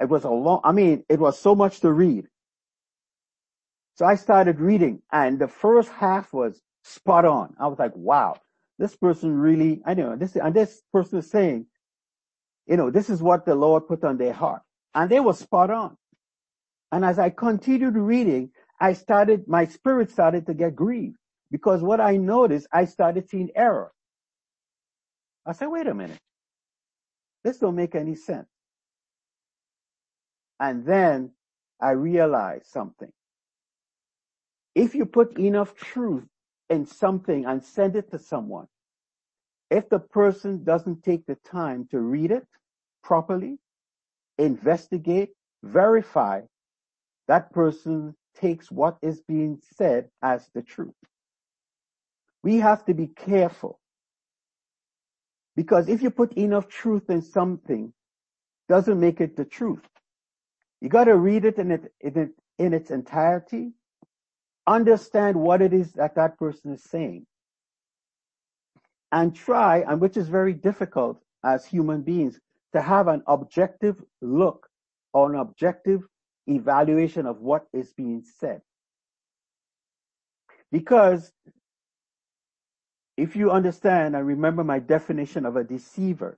It 0.00 0.08
was 0.08 0.24
a 0.24 0.30
long, 0.30 0.60
I 0.64 0.72
mean, 0.72 1.04
it 1.08 1.20
was 1.20 1.38
so 1.38 1.54
much 1.54 1.80
to 1.80 1.92
read. 1.92 2.26
So 3.96 4.04
I 4.06 4.16
started 4.16 4.60
reading 4.60 5.02
and 5.12 5.38
the 5.38 5.48
first 5.48 5.88
half 5.90 6.32
was 6.32 6.60
spot 6.82 7.24
on. 7.24 7.54
I 7.60 7.68
was 7.68 7.78
like, 7.78 7.94
wow, 7.94 8.36
this 8.78 8.96
person 8.96 9.36
really, 9.36 9.82
I 9.86 9.94
know 9.94 10.16
this, 10.16 10.36
and 10.36 10.54
this 10.54 10.82
person 10.92 11.18
is 11.20 11.30
saying, 11.30 11.66
you 12.66 12.76
know, 12.76 12.90
this 12.90 13.10
is 13.10 13.22
what 13.22 13.46
the 13.46 13.54
Lord 13.54 13.86
put 13.86 14.04
on 14.04 14.16
their 14.18 14.32
heart. 14.32 14.62
And 14.94 15.10
they 15.10 15.20
were 15.20 15.34
spot 15.34 15.70
on. 15.70 15.96
And 16.92 17.04
as 17.04 17.18
I 17.18 17.30
continued 17.30 17.96
reading, 17.96 18.50
I 18.80 18.94
started, 18.94 19.48
my 19.48 19.66
spirit 19.66 20.10
started 20.10 20.46
to 20.46 20.54
get 20.54 20.76
grieved 20.76 21.16
because 21.50 21.82
what 21.82 22.00
I 22.00 22.16
noticed, 22.16 22.66
I 22.72 22.86
started 22.86 23.28
seeing 23.28 23.50
error. 23.54 23.92
I 25.46 25.52
said, 25.52 25.66
wait 25.66 25.86
a 25.86 25.94
minute. 25.94 26.18
This 27.44 27.58
don't 27.58 27.76
make 27.76 27.94
any 27.94 28.14
sense. 28.14 28.48
And 30.60 30.86
then 30.86 31.32
I 31.80 31.90
realized 31.92 32.66
something. 32.66 33.12
If 34.74 34.94
you 34.94 35.06
put 35.06 35.38
enough 35.38 35.74
truth 35.74 36.26
in 36.70 36.86
something 36.86 37.46
and 37.46 37.62
send 37.62 37.96
it 37.96 38.10
to 38.12 38.18
someone, 38.18 38.66
if 39.70 39.88
the 39.88 39.98
person 40.00 40.64
doesn't 40.64 41.02
take 41.02 41.26
the 41.26 41.36
time 41.36 41.88
to 41.90 42.00
read 42.00 42.30
it 42.30 42.46
properly, 43.02 43.58
investigate, 44.38 45.30
verify, 45.62 46.42
that 47.28 47.52
person 47.52 48.14
takes 48.36 48.70
what 48.70 48.98
is 49.02 49.22
being 49.22 49.60
said 49.76 50.08
as 50.22 50.48
the 50.54 50.62
truth. 50.62 50.94
We 52.42 52.58
have 52.58 52.84
to 52.86 52.94
be 52.94 53.08
careful 53.08 53.80
because 55.56 55.88
if 55.88 56.02
you 56.02 56.10
put 56.10 56.32
enough 56.34 56.68
truth 56.68 57.10
in 57.10 57.22
something, 57.22 57.92
doesn't 58.68 59.00
make 59.00 59.20
it 59.20 59.36
the 59.36 59.44
truth. 59.44 59.82
You 60.80 60.88
got 60.88 61.04
to 61.04 61.16
read 61.16 61.44
it 61.44 61.58
in, 61.58 61.70
it 61.70 61.92
in, 62.00 62.16
it 62.16 62.30
in 62.58 62.74
its 62.74 62.90
entirety 62.90 63.72
understand 64.66 65.36
what 65.36 65.62
it 65.62 65.72
is 65.72 65.92
that 65.92 66.14
that 66.16 66.38
person 66.38 66.72
is 66.72 66.82
saying 66.82 67.26
and 69.12 69.34
try, 69.34 69.78
and 69.86 70.00
which 70.00 70.16
is 70.16 70.28
very 70.28 70.52
difficult 70.52 71.20
as 71.44 71.64
human 71.64 72.02
beings, 72.02 72.40
to 72.72 72.80
have 72.80 73.06
an 73.06 73.22
objective 73.28 74.02
look 74.20 74.66
or 75.12 75.32
an 75.32 75.38
objective 75.38 76.00
evaluation 76.48 77.24
of 77.26 77.40
what 77.40 77.66
is 77.72 77.92
being 77.92 78.24
said. 78.40 78.60
Because 80.72 81.32
if 83.16 83.36
you 83.36 83.52
understand 83.52 84.16
and 84.16 84.26
remember 84.26 84.64
my 84.64 84.80
definition 84.80 85.46
of 85.46 85.54
a 85.54 85.62
deceiver, 85.62 86.36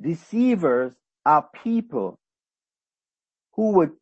deceivers 0.00 0.94
are 1.26 1.46
people 1.62 2.18
who 3.54 3.72
would 3.72 3.92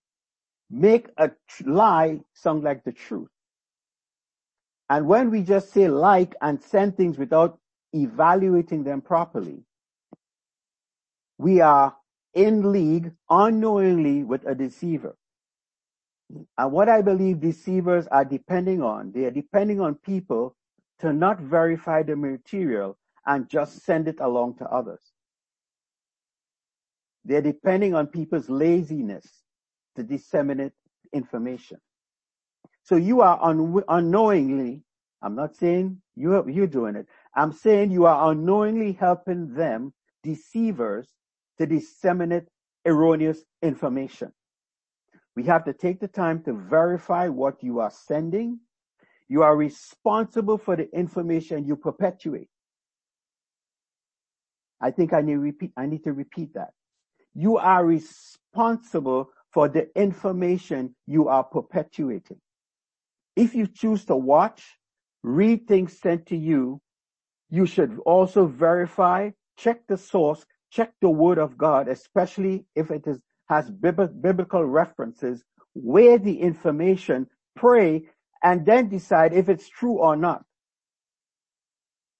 make 0.71 1.09
a 1.17 1.31
lie 1.65 2.21
sound 2.35 2.63
like 2.63 2.85
the 2.85 2.93
truth. 2.93 3.29
And 4.89 5.07
when 5.07 5.31
we 5.31 5.43
just 5.43 5.73
say 5.73 5.89
like 5.89 6.35
and 6.41 6.63
send 6.63 6.97
things 6.97 7.19
without 7.19 7.59
evaluating 7.93 8.85
them 8.85 9.01
properly, 9.01 9.65
we 11.39 11.61
are 11.61 11.97
in 12.35 12.73
league 12.73 13.13
unknowingly 13.29 14.25
with 14.25 14.47
a 14.47 14.55
deceiver. 14.55 15.17
And 16.59 16.73
what 16.73 16.89
I 16.89 17.03
believe 17.03 17.41
deceivers 17.41 18.07
are 18.09 18.25
depending 18.25 18.83
on, 18.83 19.13
they 19.13 19.25
are 19.25 19.31
depending 19.33 19.81
on 19.81 19.97
people 19.97 20.55
to 21.01 21.13
not 21.13 21.41
verify 21.41 22.03
the 22.03 22.15
material 22.15 22.97
and 23.27 23.49
just 23.49 23.83
send 23.85 24.07
it 24.07 24.21
along 24.21 24.57
to 24.59 24.65
others. 24.67 25.01
They're 27.25 27.43
depending 27.43 27.95
on 27.95 28.07
people's 28.07 28.49
laziness 28.49 29.39
to 29.96 30.03
disseminate 30.03 30.72
information. 31.12 31.79
So 32.83 32.96
you 32.96 33.20
are 33.20 33.38
un- 33.42 33.83
unknowingly, 33.88 34.83
I'm 35.22 35.35
not 35.35 35.57
saying 35.57 36.00
you, 36.16 36.44
you're 36.48 36.66
doing 36.66 36.96
it. 36.96 37.07
I'm 37.35 37.53
saying 37.53 37.90
you 37.90 38.07
are 38.07 38.31
unknowingly 38.33 38.92
helping 38.92 39.55
them 39.55 39.92
deceivers 40.22 41.09
to 41.59 41.66
disseminate 41.66 42.44
erroneous 42.87 43.44
information. 43.62 44.33
We 45.37 45.44
have 45.44 45.64
to 45.64 45.72
take 45.72 46.00
the 46.00 46.09
time 46.09 46.42
to 46.44 46.53
verify 46.53 47.29
what 47.29 47.62
you 47.62 47.81
are 47.81 47.90
sending. 47.90 48.61
You 49.29 49.42
are 49.42 49.57
responsible 49.57 50.59
for 50.59 50.76
the 50.76 50.90
information 50.92 51.64
you 51.64 51.76
perpetuate. 51.76 52.48
I 54.81 54.90
think 54.90 55.12
I 55.12 55.20
need, 55.20 55.37
repeat, 55.37 55.72
I 55.76 55.87
need 55.87 56.05
to 56.05 56.12
repeat 56.12 56.55
that. 56.55 56.70
You 57.35 57.59
are 57.59 57.85
responsible 57.85 59.31
for 59.53 59.69
the 59.69 59.89
information 59.99 60.95
you 61.07 61.29
are 61.29 61.45
perpetuating. 61.45 62.39
If 63.37 63.55
you 63.55 63.67
choose 63.67 64.05
to 64.07 64.17
watch, 64.17 64.63
read 65.23 65.67
things 65.67 65.99
sent 65.99 66.27
to 66.27 66.37
you, 66.37 66.81
you 67.51 67.67
should 67.67 67.99
also 68.07 68.47
verify, 68.47 69.31
check 69.57 69.87
the 69.89 69.97
source, 69.97 70.45
check 70.71 70.93
the 71.01 71.11
word 71.11 71.39
of 71.39 71.59
God, 71.59 71.89
especially 71.89 72.65
if 72.77 72.91
it 72.91 73.07
is, 73.07 73.19
has 73.49 73.71
biblical 73.71 74.65
references, 74.65 75.43
weigh 75.75 76.17
the 76.17 76.41
information, 76.41 77.27
pray, 77.57 78.05
and 78.43 78.65
then 78.65 78.89
decide 78.89 79.33
if 79.33 79.49
it's 79.49 79.69
true 79.69 79.99
or 79.99 80.17
not. 80.17 80.45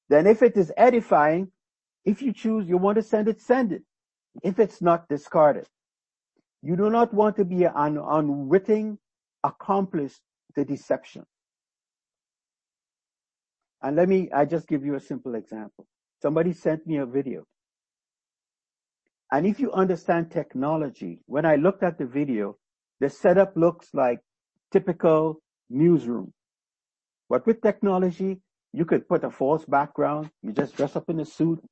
Then 0.09 0.27
if 0.27 0.43
it 0.43 0.57
is 0.57 0.73
edifying, 0.77 1.53
if 2.05 2.23
you 2.23 2.33
choose, 2.33 2.69
you 2.69 2.77
want 2.77 2.97
to 2.97 3.03
send 3.03 3.29
it, 3.29 3.41
send 3.41 3.73
it. 3.73 3.83
If 4.43 4.59
it's 4.59 4.83
not, 4.83 5.09
discard 5.09 5.57
it. 5.57 5.69
You 6.63 6.77
do 6.77 6.91
not 6.91 7.13
want 7.15 7.37
to 7.37 7.45
be 7.45 7.65
an 7.65 7.99
unwitting 7.99 8.99
accomplice 9.43 10.21
to 10.55 10.65
deception. 10.65 11.25
And 13.83 13.97
let 13.97 14.09
me, 14.09 14.29
I 14.35 14.45
just 14.45 14.69
give 14.69 14.85
you 14.85 14.95
a 14.95 15.01
simple 15.01 15.35
example. 15.35 15.87
Somebody 16.21 16.53
sent 16.53 16.87
me 16.87 16.99
a 16.99 17.07
video. 17.07 17.45
And 19.33 19.47
if 19.47 19.59
you 19.61 19.73
understand 19.73 20.31
technology, 20.31 21.21
when 21.27 21.47
I 21.47 21.57
looked 21.57 21.83
at 21.83 21.99
the 21.99 22.05
video, 22.05 22.57
the 22.99 23.09
setup 23.09 23.57
looks 23.57 23.89
like 23.95 24.19
typical 24.71 25.41
newsroom. 25.71 26.33
But 27.31 27.47
with 27.47 27.63
technology, 27.63 28.41
you 28.73 28.85
could 28.85 29.09
put 29.09 29.25
a 29.25 29.31
false 29.31 29.65
background. 29.65 30.31
You 30.43 30.53
just 30.53 30.77
dress 30.77 30.97
up 30.97 31.09
in 31.09 31.21
a 31.21 31.25
suit. 31.25 31.63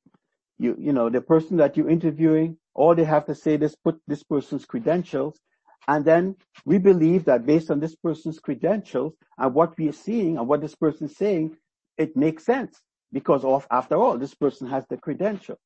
You, 0.59 0.77
you 0.79 0.93
know, 0.93 1.11
the 1.11 1.21
person 1.21 1.57
that 1.59 1.77
you're 1.77 1.91
interviewing, 1.91 2.57
all 2.79 2.95
they 2.95 3.05
have 3.05 3.27
to 3.27 3.35
say 3.35 3.55
is 3.55 3.77
put 3.85 4.01
this 4.07 4.23
person's 4.23 4.65
credentials. 4.65 5.41
And 5.89 6.05
then 6.05 6.37
we 6.65 6.79
believe 6.79 7.25
that 7.25 7.45
based 7.45 7.71
on 7.71 7.81
this 7.81 7.97
person's 7.97 8.39
credentials 8.39 9.15
and 9.37 9.53
what 9.53 9.77
we 9.77 9.89
are 9.89 10.01
seeing 10.07 10.39
and 10.39 10.47
what 10.47 10.61
this 10.61 10.77
person 10.77 11.09
is 11.09 11.17
saying, 11.17 11.57
it 11.97 12.17
makes 12.17 12.45
sense 12.45 12.81
because 13.13 13.45
of, 13.45 13.67
after 13.71 13.97
all, 13.97 14.17
this 14.17 14.35
person 14.35 14.69
has 14.69 14.85
the 14.89 14.97
credential. 14.97 15.57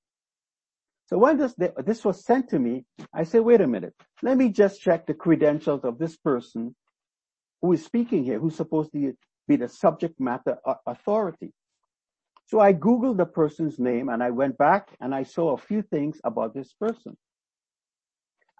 So 1.06 1.18
when 1.18 1.36
this, 1.36 1.54
this 1.84 2.02
was 2.02 2.24
sent 2.24 2.48
to 2.50 2.58
me, 2.58 2.84
I 3.12 3.24
said, 3.24 3.42
wait 3.42 3.60
a 3.60 3.66
minute, 3.66 3.94
let 4.22 4.38
me 4.38 4.48
just 4.48 4.80
check 4.80 5.06
the 5.06 5.14
credentials 5.14 5.84
of 5.84 5.98
this 5.98 6.16
person 6.16 6.74
who 7.60 7.74
is 7.74 7.84
speaking 7.84 8.24
here, 8.24 8.38
who's 8.38 8.56
supposed 8.56 8.92
to 8.92 9.12
be 9.46 9.56
the 9.56 9.68
subject 9.68 10.18
matter 10.18 10.56
uh, 10.64 10.76
authority. 10.86 11.52
So 12.46 12.60
I 12.60 12.72
Googled 12.72 13.16
the 13.16 13.26
person's 13.26 13.78
name 13.78 14.08
and 14.08 14.22
I 14.22 14.30
went 14.30 14.58
back 14.58 14.88
and 15.00 15.14
I 15.14 15.22
saw 15.22 15.52
a 15.52 15.58
few 15.58 15.82
things 15.82 16.20
about 16.24 16.54
this 16.54 16.72
person. 16.74 17.16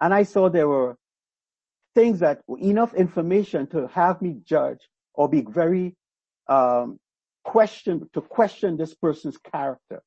And 0.01 0.13
I 0.13 0.23
saw 0.23 0.49
there 0.49 0.67
were 0.67 0.97
things 1.95 2.19
that 2.19 2.41
enough 2.59 2.93
information 2.95 3.67
to 3.67 3.87
have 3.87 4.21
me 4.21 4.37
judge 4.45 4.79
or 5.13 5.29
be 5.29 5.41
very 5.41 5.95
um, 6.47 6.99
question 7.43 8.09
to 8.13 8.21
question 8.21 8.77
this 8.77 8.95
person's 8.95 9.37
character. 9.37 10.01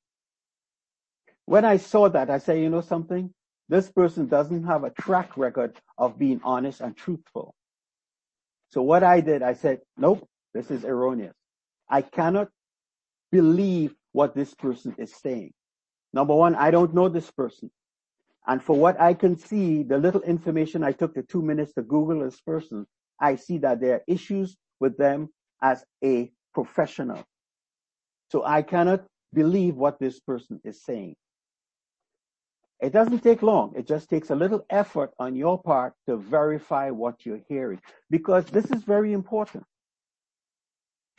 When 1.45 1.65
I 1.65 1.77
saw 1.77 2.09
that, 2.09 2.29
I 2.29 2.39
said, 2.39 2.59
you 2.59 2.69
know 2.69 2.81
something? 2.81 3.33
This 3.69 3.91
person 3.91 4.27
doesn't 4.27 4.65
have 4.65 4.85
a 4.85 4.91
track 4.91 5.37
record 5.37 5.77
of 5.97 6.19
being 6.19 6.41
honest 6.43 6.81
and 6.81 6.97
truthful. 6.97 7.55
So 8.71 8.83
what 8.83 9.03
I 9.03 9.21
did, 9.21 9.43
I 9.43 9.55
said, 9.55 9.81
nope, 9.97 10.29
this 10.55 10.71
is 10.71 10.85
erroneous. 10.85 11.35
I 11.89 12.03
cannot 12.03 12.49
believe 13.33 13.95
what 14.13 14.35
this 14.35 14.55
person 14.55 14.95
is 14.99 15.15
saying. 15.15 15.53
Number 16.13 16.35
one, 16.35 16.55
I 16.55 16.71
don't 16.71 16.95
know 16.95 17.09
this 17.09 17.31
person. 17.31 17.71
And 18.47 18.63
for 18.63 18.77
what 18.77 19.01
I 19.01 19.15
can 19.15 19.37
see, 19.37 19.83
the 19.83 19.99
little 19.99 20.23
information 20.23 20.85
I 20.85 20.93
took 20.93 21.15
the 21.15 21.23
two 21.23 21.43
minutes 21.43 21.75
to 21.75 21.83
Google 21.83 22.21
this 22.21 22.41
person, 22.41 22.87
I 23.21 23.37
see 23.37 23.59
that 23.59 23.81
there 23.81 23.95
are 23.95 24.03
issues 24.07 24.57
with 24.81 24.97
them 24.97 25.29
as 25.63 25.85
a 26.05 26.31
professional. 26.55 27.25
So 28.31 28.45
I 28.45 28.63
cannot 28.63 29.05
believe 29.35 29.77
what 29.77 29.99
this 29.99 30.21
person 30.21 30.61
is 30.65 30.83
saying. 30.83 31.17
It 32.81 32.93
doesn't 32.93 33.21
take 33.21 33.43
long. 33.43 33.73
It 33.77 33.87
just 33.87 34.11
takes 34.11 34.31
a 34.31 34.35
little 34.35 34.65
effort 34.69 35.13
on 35.19 35.35
your 35.35 35.61
part 35.61 35.95
to 36.07 36.17
verify 36.17 36.91
what 36.91 37.25
you're 37.25 37.41
hearing 37.49 37.81
because 38.11 38.45
this 38.47 38.71
is 38.71 38.83
very 38.83 39.13
important. 39.13 39.65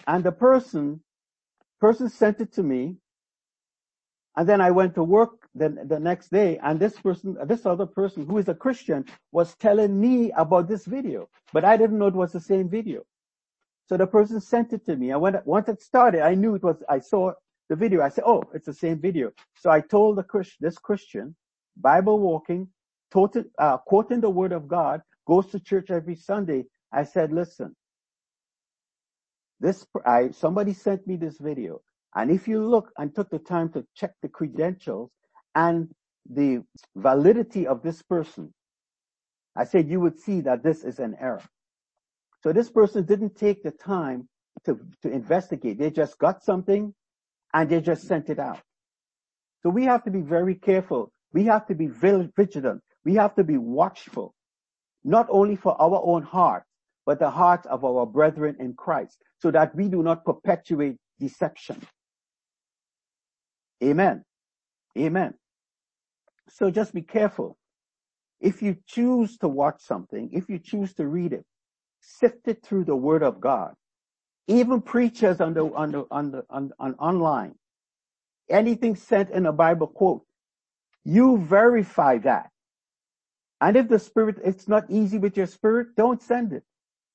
And 0.06 0.24
the 0.24 0.32
person, 0.32 1.02
person 1.80 2.10
sent 2.10 2.42
it 2.42 2.54
to 2.54 2.64
me. 2.64 2.98
And 4.36 4.48
then 4.48 4.62
I 4.62 4.70
went 4.70 4.94
to 4.96 5.04
work 5.04 5.48
the, 5.56 5.70
the 5.86 6.00
next 6.00 6.30
day 6.30 6.60
and 6.62 6.80
this 6.80 7.00
person, 7.00 7.36
this 7.46 7.66
other 7.66 7.88
person 7.88 8.28
who 8.28 8.38
is 8.38 8.48
a 8.48 8.54
Christian 8.54 9.06
was 9.32 9.56
telling 9.56 10.00
me 10.00 10.32
about 10.34 10.68
this 10.68 10.86
video, 10.86 11.28
but 11.54 11.66
I 11.66 11.76
didn't 11.76 11.98
know 11.98 12.08
it 12.08 12.14
was 12.14 12.34
the 12.34 12.40
same 12.40 12.70
video. 12.70 13.02
So 13.88 13.98
the 13.98 14.06
person 14.06 14.40
sent 14.40 14.74
it 14.74 14.86
to 14.86 14.96
me. 14.96 15.12
And 15.12 15.22
when, 15.22 15.40
once 15.46 15.70
it 15.70 15.82
started, 15.82 16.22
I 16.22 16.36
knew 16.36 16.56
it 16.56 16.64
was, 16.64 16.84
I 16.88 17.00
saw 17.00 17.32
the 17.70 17.76
video. 17.76 18.02
I 18.02 18.10
said, 18.10 18.26
oh, 18.28 18.44
it's 18.54 18.66
the 18.66 18.74
same 18.74 19.00
video. 19.00 19.32
So 19.56 19.72
I 19.72 19.82
told 19.82 20.18
the 20.18 20.24
Christ, 20.24 20.58
this 20.60 20.78
Christian, 20.78 21.36
Bible 21.78 22.20
walking, 22.20 22.68
uh, 23.58 23.78
quoting 23.78 24.22
the 24.22 24.30
word 24.30 24.52
of 24.52 24.68
God, 24.68 25.02
goes 25.26 25.48
to 25.48 25.60
church 25.60 25.90
every 25.90 26.16
Sunday. 26.16 26.66
I 26.92 27.04
said, 27.04 27.32
listen, 27.32 27.76
this, 29.60 29.86
I, 30.06 30.30
somebody 30.32 30.74
sent 30.74 31.08
me 31.08 31.16
this 31.16 31.38
video. 31.40 31.82
And 32.16 32.32
if 32.32 32.48
you 32.48 32.66
look 32.66 32.92
and 32.98 33.14
took 33.14 33.30
the 33.30 33.40
time 33.40 33.70
to 33.74 33.86
check 33.96 34.14
the 34.22 34.30
credentials 34.30 35.12
and 35.56 35.90
the 36.30 36.64
validity 36.96 37.68
of 37.68 37.84
this 37.84 38.02
person, 38.02 38.54
I 39.56 39.66
said 39.66 39.90
you 39.90 40.00
would 40.00 40.20
see 40.20 40.42
that 40.42 40.64
this 40.64 40.84
is 40.84 41.00
an 41.00 41.16
error. 41.20 41.44
So 42.44 42.54
this 42.54 42.70
person 42.70 43.06
didn't 43.06 43.36
take 43.36 43.64
the 43.64 43.72
time 43.72 44.30
to, 44.66 44.80
to 45.02 45.10
investigate. 45.10 45.80
They 45.80 45.92
just 45.92 46.18
got 46.18 46.44
something 46.44 46.94
and 47.54 47.70
they 47.70 47.82
just 47.82 48.08
sent 48.08 48.30
it 48.30 48.40
out. 48.40 48.60
So 49.64 49.70
we 49.70 49.86
have 49.86 50.04
to 50.04 50.12
be 50.12 50.22
very 50.22 50.56
careful 50.56 51.12
we 51.34 51.46
have 51.46 51.68
to 51.68 51.76
be 51.76 51.88
vigilant. 51.88 52.82
We 53.06 53.16
have 53.16 53.36
to 53.36 53.44
be 53.44 53.58
watchful, 53.58 54.34
not 55.04 55.28
only 55.30 55.56
for 55.56 55.80
our 55.82 56.02
own 56.04 56.24
heart, 56.24 56.64
but 57.08 57.20
the 57.20 57.30
hearts 57.30 57.66
of 57.68 57.86
our 57.86 58.06
brethren 58.06 58.58
in 58.60 58.74
Christ, 58.74 59.18
so 59.40 59.50
that 59.52 59.74
we 59.74 59.88
do 59.88 60.04
not 60.04 60.26
perpetuate 60.26 60.98
deception. 61.22 61.82
Amen. 63.82 64.26
Amen. 64.98 65.34
So 66.50 66.70
just 66.70 66.94
be 66.94 67.02
careful. 67.02 67.58
If 68.42 68.62
you 68.62 68.76
choose 68.86 69.38
to 69.38 69.48
watch 69.48 69.82
something, 69.82 70.30
if 70.34 70.50
you 70.50 70.60
choose 70.60 70.94
to 70.96 71.08
read 71.08 71.32
it, 71.32 71.46
sift 72.02 72.48
it 72.50 72.62
through 72.62 72.84
the 72.84 72.96
word 72.96 73.24
of 73.24 73.40
God. 73.40 73.74
Even 74.48 74.82
preachers 74.82 75.40
on 75.40 75.54
the, 75.54 75.64
on 75.64 75.92
the, 75.92 76.06
on 76.12 76.32
the, 76.32 76.44
on, 76.50 76.72
on 76.78 76.94
online, 76.96 77.56
anything 78.50 78.98
sent 78.98 79.30
in 79.30 79.46
a 79.46 79.54
Bible 79.54 79.88
quote, 79.88 80.24
you 81.06 81.38
verify 81.38 82.18
that. 82.18 82.50
And 83.62 83.78
if 83.78 83.88
the 83.88 83.98
spirit, 83.98 84.40
it's 84.44 84.68
not 84.68 84.90
easy 84.90 85.18
with 85.18 85.38
your 85.38 85.48
spirit, 85.48 85.96
don't 85.96 86.22
send 86.22 86.52
it. 86.52 86.64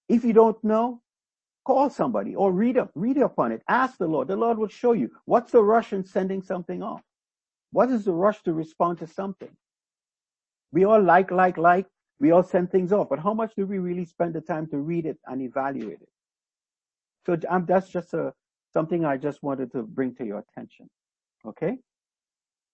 If 0.08 0.24
you 0.24 0.32
don't 0.32 0.62
know, 0.64 1.00
call 1.64 1.90
somebody 1.90 2.34
or 2.34 2.52
read 2.52 2.76
up, 2.76 2.90
read 2.94 3.18
up 3.18 3.38
on 3.38 3.52
it. 3.52 3.62
Ask 3.68 3.98
the 3.98 4.06
Lord. 4.06 4.28
The 4.28 4.36
Lord 4.36 4.58
will 4.58 4.68
show 4.68 4.92
you. 4.92 5.10
What's 5.24 5.52
the 5.52 5.62
rush 5.62 5.92
in 5.92 6.04
sending 6.04 6.42
something 6.42 6.82
off? 6.82 7.02
What 7.70 7.90
is 7.90 8.04
the 8.04 8.12
rush 8.12 8.42
to 8.42 8.52
respond 8.52 8.98
to 8.98 9.06
something? 9.06 9.50
We 10.72 10.84
all 10.84 11.02
like, 11.02 11.30
like, 11.30 11.58
like. 11.58 11.86
We 12.20 12.30
all 12.30 12.42
send 12.44 12.70
things 12.70 12.92
off, 12.92 13.08
but 13.08 13.18
how 13.18 13.34
much 13.34 13.52
do 13.56 13.66
we 13.66 13.78
really 13.78 14.04
spend 14.04 14.34
the 14.34 14.40
time 14.40 14.68
to 14.68 14.78
read 14.78 15.06
it 15.06 15.18
and 15.26 15.42
evaluate 15.42 16.00
it? 16.00 16.08
So 17.26 17.36
um, 17.48 17.66
that's 17.66 17.88
just 17.88 18.14
a, 18.14 18.32
something 18.72 19.04
I 19.04 19.16
just 19.16 19.42
wanted 19.42 19.72
to 19.72 19.82
bring 19.82 20.14
to 20.16 20.24
your 20.24 20.38
attention. 20.38 20.88
Okay? 21.44 21.78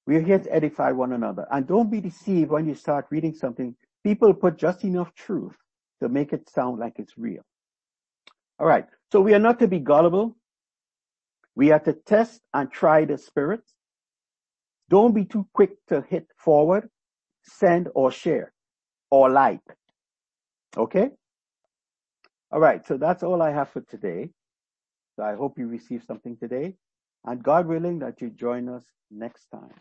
We 0.07 0.17
are 0.17 0.21
here 0.21 0.39
to 0.39 0.55
edify 0.55 0.93
one 0.93 1.13
another. 1.13 1.47
And 1.51 1.67
don't 1.67 1.91
be 1.91 2.01
deceived 2.01 2.51
when 2.51 2.67
you 2.67 2.75
start 2.75 3.07
reading 3.11 3.35
something. 3.35 3.75
People 4.05 4.35
put 4.35 4.59
just 4.59 4.85
enough 4.85 5.15
truth 5.15 5.57
to 6.03 6.09
make 6.09 6.33
it 6.33 6.49
sound 6.49 6.79
like 6.79 6.95
it's 6.99 7.17
real. 7.17 7.43
All 8.59 8.67
right. 8.67 8.87
So 9.13 9.21
we 9.21 9.35
are 9.35 9.39
not 9.39 9.59
to 9.61 9.69
be 9.69 9.79
gullible. 9.79 10.37
We 11.55 11.71
are 11.73 11.81
to 11.81 11.93
test 11.93 12.41
and 12.55 12.71
try 12.71 13.05
the 13.05 13.19
spirits. 13.19 13.75
Don't 14.89 15.15
be 15.15 15.25
too 15.25 15.47
quick 15.55 15.73
to 15.89 16.03
hit 16.09 16.27
forward, 16.37 16.89
send 17.43 17.89
or 17.95 18.11
share 18.11 18.53
or 19.11 19.31
like. 19.31 19.61
Okay? 20.77 21.11
All 22.51 22.61
right. 22.61 22.87
So 22.87 22.97
that's 22.97 23.23
all 23.23 23.43
I 23.43 23.51
have 23.51 23.71
for 23.71 23.81
today. 23.83 24.31
So 25.17 25.25
I 25.25 25.35
hope 25.35 25.59
you 25.59 25.67
received 25.67 26.07
something 26.07 26.37
today 26.37 26.75
and 27.25 27.43
God 27.43 27.67
willing 27.67 27.99
that 28.01 28.21
you 28.21 28.31
join 28.31 28.69
us 28.69 28.85
next 29.11 29.47
time. 29.51 29.75